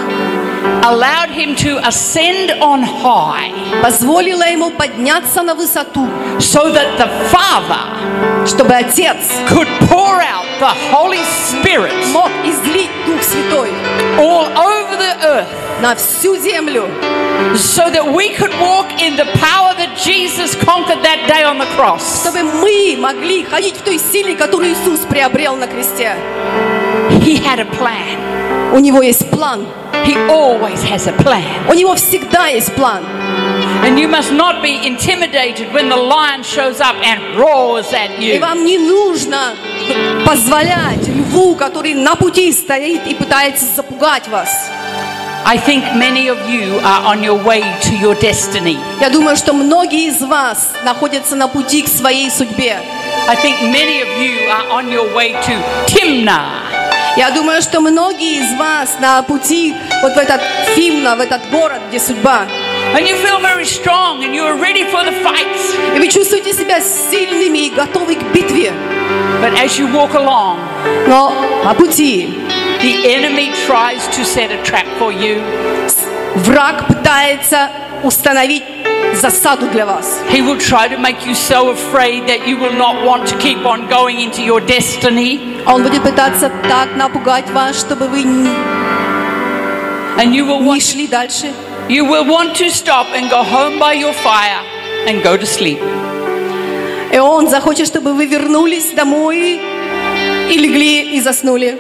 [0.84, 3.52] allowed him to ascend on high
[3.82, 6.08] позволило ему подняться на высоту,
[6.40, 13.22] so that the Father чтобы Отец could pour out the Holy Spirit мог излить Дух
[13.24, 13.70] Святой
[14.18, 15.48] all over the earth
[15.82, 16.90] на всю землю,
[17.56, 21.68] so that we could walk in the power that Jesus conquered that day on the
[21.78, 22.22] cross.
[22.22, 26.16] чтобы мы могли ходить в той силе, которую Иисус приобрел на кресте.
[27.22, 28.74] He had a plan.
[28.74, 29.66] У него есть план.
[30.06, 31.44] He always has a plan.
[31.70, 33.04] У него всегда есть план.
[33.84, 38.36] And you must not be intimidated when the lion shows up and roars at И
[38.36, 38.40] you.
[38.40, 39.56] вам не нужно
[40.26, 44.50] позволять льву, который на пути стоит и пытается запугать вас.
[45.46, 48.78] I think many of you are on your way to your destiny.
[49.00, 52.78] Я думаю, что многие из вас находятся на пути к своей судьбе.
[53.28, 56.63] I think many of you are on your way to Timnah.
[57.17, 60.41] Я думаю, что многие из вас на пути вот в этот
[60.75, 62.47] Фимна, в этот город, где судьба.
[62.93, 65.97] And you feel very strong and you are ready for the fight.
[65.97, 68.73] И вы чувствуете себя сильными и готовы к битве.
[69.41, 70.59] But as you walk along,
[71.07, 72.35] Но по пути
[72.83, 75.41] the enemy tries to set a trap for you.
[76.35, 77.71] враг пытается
[78.03, 78.65] установить
[79.14, 80.20] засаду для вас.
[80.32, 83.66] He will try to make you so afraid that you will not want to keep
[83.66, 85.40] on going into your destiny.
[85.66, 88.50] Он будет пытаться так напугать вас, чтобы вы не
[90.18, 91.52] And you will не want, шли дальше.
[91.88, 94.62] you will want to stop and go home by your fire
[95.08, 95.80] and go to sleep.
[97.12, 99.60] И он захочет, чтобы вы вернулись домой
[100.50, 101.78] и легли и заснули.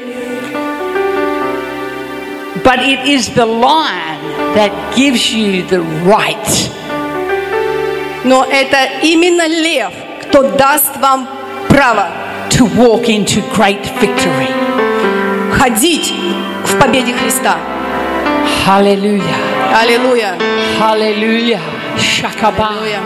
[2.64, 4.20] But it is the lion
[4.56, 6.70] that gives you the right
[8.24, 11.28] Но это именно лев, кто даст вам
[11.68, 12.08] право
[12.50, 14.50] to walk into great victory.
[15.60, 16.14] ходить
[16.66, 17.58] в победе Христа.
[18.66, 19.24] Hallelujah.
[19.82, 20.36] Аллилуйя.
[20.80, 21.60] Hallelujah.
[21.98, 22.70] Shakaba.
[22.70, 23.00] Аллилуйя.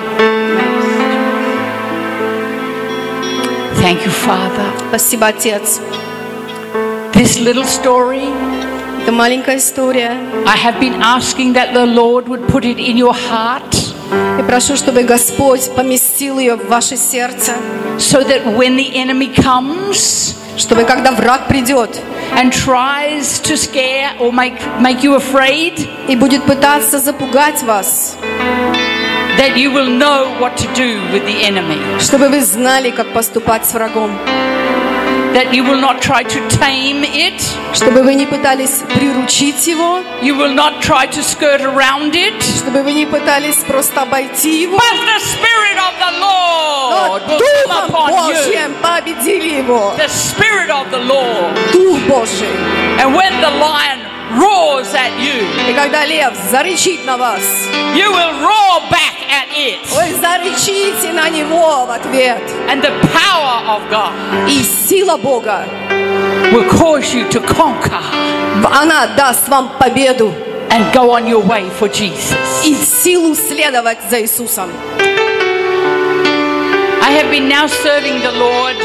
[3.81, 4.67] Thank you, Father.
[4.89, 5.81] Спасибо, Отец.
[7.13, 8.29] This little story,
[9.01, 10.17] Это маленькая история.
[10.45, 13.76] I have been asking that the Lord would put it in your heart
[14.38, 17.52] И прошу, чтобы Господь поместил ее в ваше сердце,
[17.98, 22.00] so that when the enemy comes, чтобы когда враг придет,
[22.34, 28.16] and tries to scare or make, make you afraid, и будет пытаться запугать вас,
[29.38, 32.00] that you will know what to do with the enemy.
[32.00, 34.18] чтобы вы знали, как поступать с врагом,
[35.33, 37.41] That you will not try to tame it,
[37.73, 42.39] чтобы вы не пытались приручить его, you will not try to skirt around it.
[42.43, 47.39] чтобы вы не пытались просто обойти его, But the Spirit of the но Lord will
[47.39, 48.35] come Духом upon you.
[48.35, 49.95] Божьим победили его.
[49.97, 51.53] The Spirit of the Lord.
[51.71, 52.47] Дух Божий.
[52.99, 53.99] And when the lion
[54.37, 57.41] roars at you, И когда лев зарычит на вас,
[57.95, 59.79] you will roar back at it.
[59.91, 62.41] вы зарычите на него в ответ.
[62.69, 64.11] And the power of God
[64.47, 65.65] И сила Бога,
[66.51, 68.01] will cause you to conquer
[68.71, 70.33] она даст вам победу
[70.69, 72.35] and go on your way for Jesus.
[72.63, 74.69] и силу следовать за Иисусом.
[77.05, 78.77] I have been now serving the Lord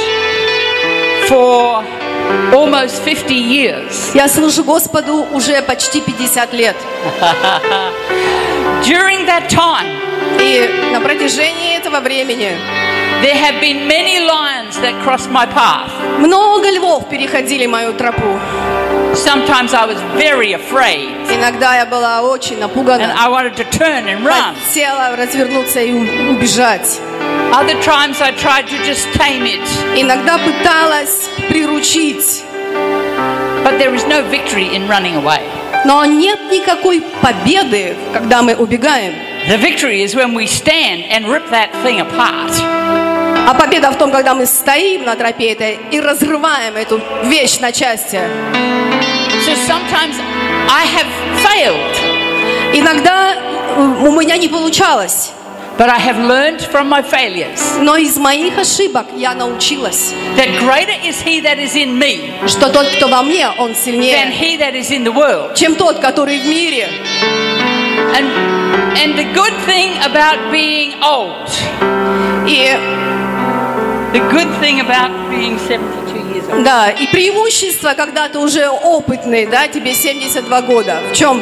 [1.28, 1.84] for
[2.53, 4.11] almost 50 years.
[4.13, 6.75] Я служу Господу уже почти 50 лет.
[8.83, 9.99] During that time,
[10.39, 12.51] И на протяжении этого времени
[13.21, 15.89] there have been many lions that crossed my path.
[16.19, 18.39] много львов переходили мою тропу.
[19.13, 23.13] Sometimes I was very afraid Иногда я была очень and напугана.
[23.15, 24.55] I wanted to turn and run.
[24.67, 25.91] Хотела развернуться и
[26.29, 26.99] убежать.
[27.53, 29.61] Other times I tried to just tame it,
[29.95, 32.43] Иногда пыталась приручить.
[33.63, 35.41] but there is no victory in running away.
[35.85, 39.13] Но нет никакой победы, когда мы убегаем.
[39.47, 42.51] The victory is when we stand and rip that thing apart.
[43.45, 47.71] А победа в том, когда мы стоим на тропе этой и разрываем эту вещь на
[47.71, 48.19] части.
[49.45, 50.15] So sometimes
[50.69, 51.07] I have
[51.43, 53.35] failed, Иногда
[53.77, 55.31] у меня не получалось.
[55.77, 60.95] But I have learned from my failures Но из моих ошибок я научилась, that greater
[61.03, 64.57] is He that is in me что тот, кто во мне, он than сильнее, He
[64.59, 65.55] that is in the world.
[65.55, 66.89] чем тот, который в мире.
[68.15, 68.27] And,
[69.01, 71.49] and the good thing about being old,
[72.47, 72.77] И
[74.13, 79.47] the good thing about being 72 years old, да, и преимущество, когда ты уже опытный,
[79.47, 80.99] да, тебе 72 года.
[81.11, 81.41] В чем?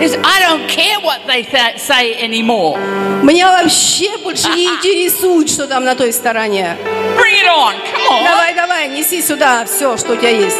[0.00, 2.78] is I don't care what they th- say anymore.
[3.22, 6.76] Меня вообще больше не интересует, что там на той стороне.
[7.16, 8.24] Bring it on, come on.
[8.24, 10.58] Давай, давай, неси сюда все, что у тебя есть.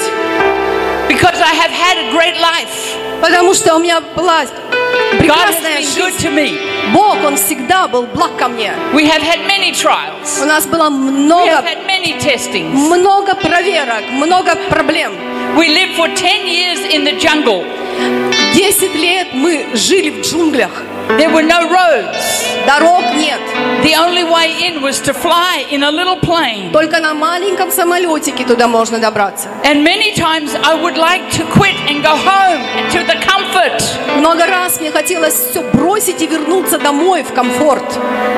[1.08, 2.96] Because I have had a great life.
[3.20, 6.26] Потому что у меня была God has прекрасная been good жизнь.
[6.26, 6.92] to me.
[6.92, 8.72] Бог, Он всегда был благ ко мне.
[8.92, 10.40] We have had many trials.
[10.40, 12.72] У нас было We have много, had many testings.
[12.74, 15.12] много проверок, много проблем.
[15.56, 17.64] We lived for 10 years in the jungle.
[18.57, 20.81] Десять лет мы жили в джунглях.
[21.09, 22.56] There were no roads.
[22.68, 23.39] Дорог нет.
[23.82, 26.70] The only way in was to fly in a little plane.
[26.74, 29.47] Только на маленьком самолетике туда можно добраться.
[29.63, 32.61] And many times I would like to quit and go home
[32.91, 33.82] to the comfort.
[34.18, 37.86] Много раз мне хотелось все бросить и вернуться домой в комфорт.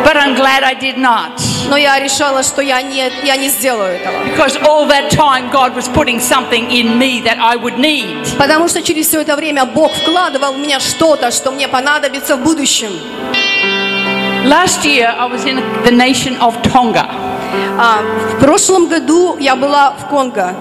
[0.05, 1.41] But I'm glad I did not.
[1.67, 4.13] Но я решала, что я не, я не сделаю этого.
[4.25, 8.37] Because all that time God was putting something in me that I would need.
[8.37, 12.43] Потому что через все это время Бог вкладывал в меня что-то, что мне понадобится в
[12.43, 12.91] будущем.
[14.44, 17.06] Last year I was in the nation of Tonga.
[17.78, 18.02] А,
[18.36, 20.54] в прошлом году я была в Конго.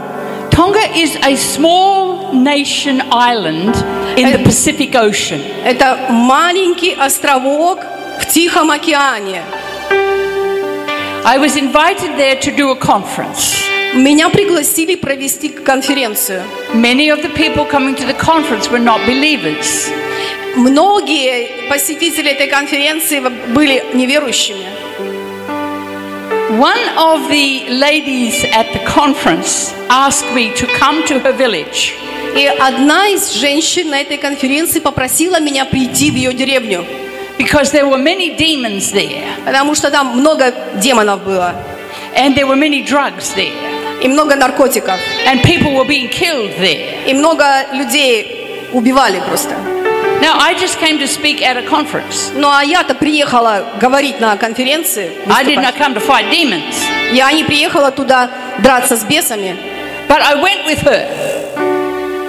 [0.52, 3.76] Tonga is a small nation island
[4.18, 5.42] in the Uh, Pacific Ocean.
[5.66, 7.80] Это маленький островок
[8.20, 9.42] в Тихом океане.
[11.26, 13.64] I was invited there to do a conference.
[13.96, 16.42] Меня пригласили провести конференцию.
[16.74, 19.90] Many of the people coming to the conference were not believers.
[20.57, 24.67] Многие посетители этой конференции были неверующими.
[26.51, 31.95] One of the ladies at the conference asked me to come to her village.
[32.35, 36.85] И одна из женщин на этой конференции попросила меня прийти в ее деревню,
[37.39, 41.55] because there were many demons there потому что там много демонов было
[42.17, 43.53] and there were many drugs there
[44.03, 47.07] и много наркотиков, and people were being killed there.
[47.07, 49.55] и много людей убивали просто.
[50.22, 52.32] Now, I just came to speak at a conference.
[52.34, 55.12] Ну а я-то приехала говорить на конференции.
[55.30, 55.78] I did not выступать.
[55.78, 56.76] come to fight demons,
[57.12, 59.56] Я не приехала туда драться с бесами,
[60.08, 61.74] but I went with her.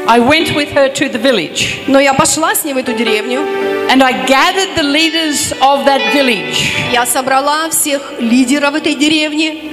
[0.06, 3.40] I went with her to the village но я пошла с ней в эту деревню.
[3.88, 9.72] and I gathered the leaders of that village Я собрала всех лидеров этой деревни,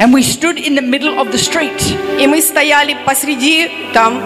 [0.00, 1.80] and we stood in the middle of the street.
[2.18, 4.20] и мы стояли посреди там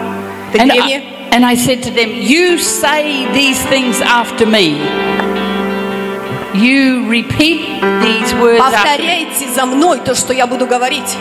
[0.53, 1.03] этой And деревни.
[1.27, 4.77] I, and I said to them, You say these things after me.
[6.53, 9.25] You repeat these words after me.
[9.25, 11.17] Повторяйте за мной то, что я буду говорить.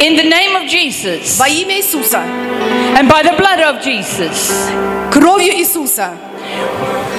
[0.00, 2.20] In the name of Jesus во имя Иисуса,
[2.96, 4.70] and by the blood of Jesus,
[5.10, 6.10] кровью Иисуса,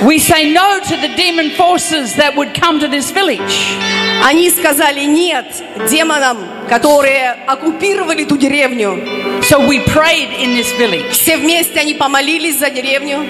[0.06, 3.76] we say no to the demon forces that would come to this village.
[4.24, 5.46] они сказали нет
[5.90, 6.38] демонам,
[6.68, 9.42] которые оккупировали ту деревню.
[9.42, 11.12] So we prayed in this village.
[11.12, 13.26] Все вместе они помолились за деревню.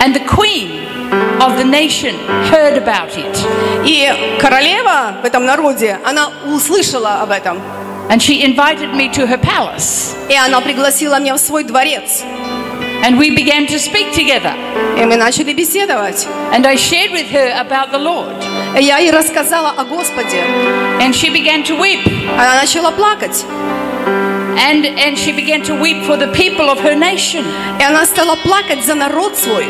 [0.00, 0.86] And the queen
[1.40, 2.14] of the nation
[2.50, 3.36] heard about it.
[3.84, 7.60] И королева в этом народе, она услышала об этом.
[8.08, 10.14] And she invited me to her palace.
[10.28, 12.22] И она пригласила меня в свой дворец.
[13.02, 14.54] And we began to speak together.
[14.98, 16.26] И мы начали беседовать.
[16.52, 18.34] And I shared with her about the Lord.
[18.78, 20.42] И я ей рассказала о Господе.
[21.00, 22.06] And she began to weep.
[22.36, 23.44] Она начала плакать.
[24.58, 27.44] And, and she began to weep for the people of her nation.
[27.78, 29.66] И она стала плакать за народ свой.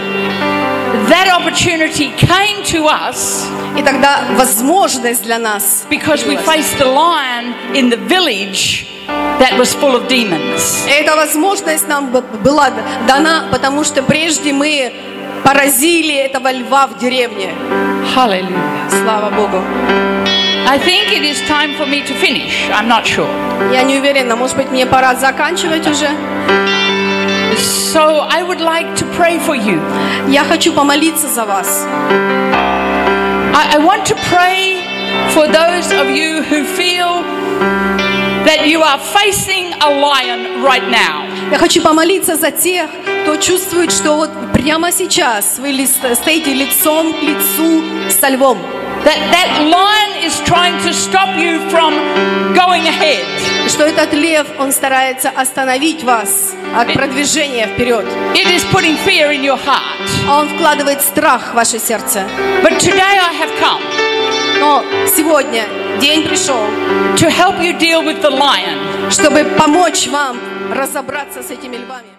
[1.12, 3.46] That opportunity came to us
[3.78, 8.88] И тогда возможность для нас because we faced the lion in the village
[9.40, 10.86] that was full of demons.
[10.88, 12.72] Эта возможность нам была
[13.08, 14.94] дана, потому что прежде мы
[15.44, 17.50] поразили этого льва в деревне.
[18.16, 18.90] Hallelujah.
[19.04, 19.62] Слава Богу.
[20.68, 22.70] I think it is time for me to finish.
[22.72, 23.28] I'm not sure.
[23.74, 26.10] Я не уверена, может быть, мне пора заканчивать уже.
[27.59, 29.81] So I would like to pray for you.
[30.29, 31.87] Я хочу помолиться за вас.
[33.55, 34.83] I, I want to pray
[35.33, 37.23] for those of you who feel
[38.45, 41.25] that you are facing a lion right now.
[41.51, 42.89] Я хочу помолиться за тех,
[43.23, 48.59] кто чувствует, что вот прямо сейчас вы ли- стоите лицом к лицу со львом.
[49.05, 51.95] That that lion is trying to stop you from
[52.55, 53.25] going ahead.
[53.72, 58.06] Что этот лев, он старается остановить вас от продвижения вперед.
[58.36, 59.82] It is putting fear in your heart.
[60.28, 62.26] А Он вкладывает страх в ваше сердце.
[62.62, 63.82] But today I have come
[64.60, 64.84] Но
[65.16, 65.64] сегодня
[66.02, 66.68] день пришел,
[67.16, 69.10] to help you deal with the lion.
[69.10, 70.38] чтобы помочь вам
[70.70, 72.11] разобраться с этими львами.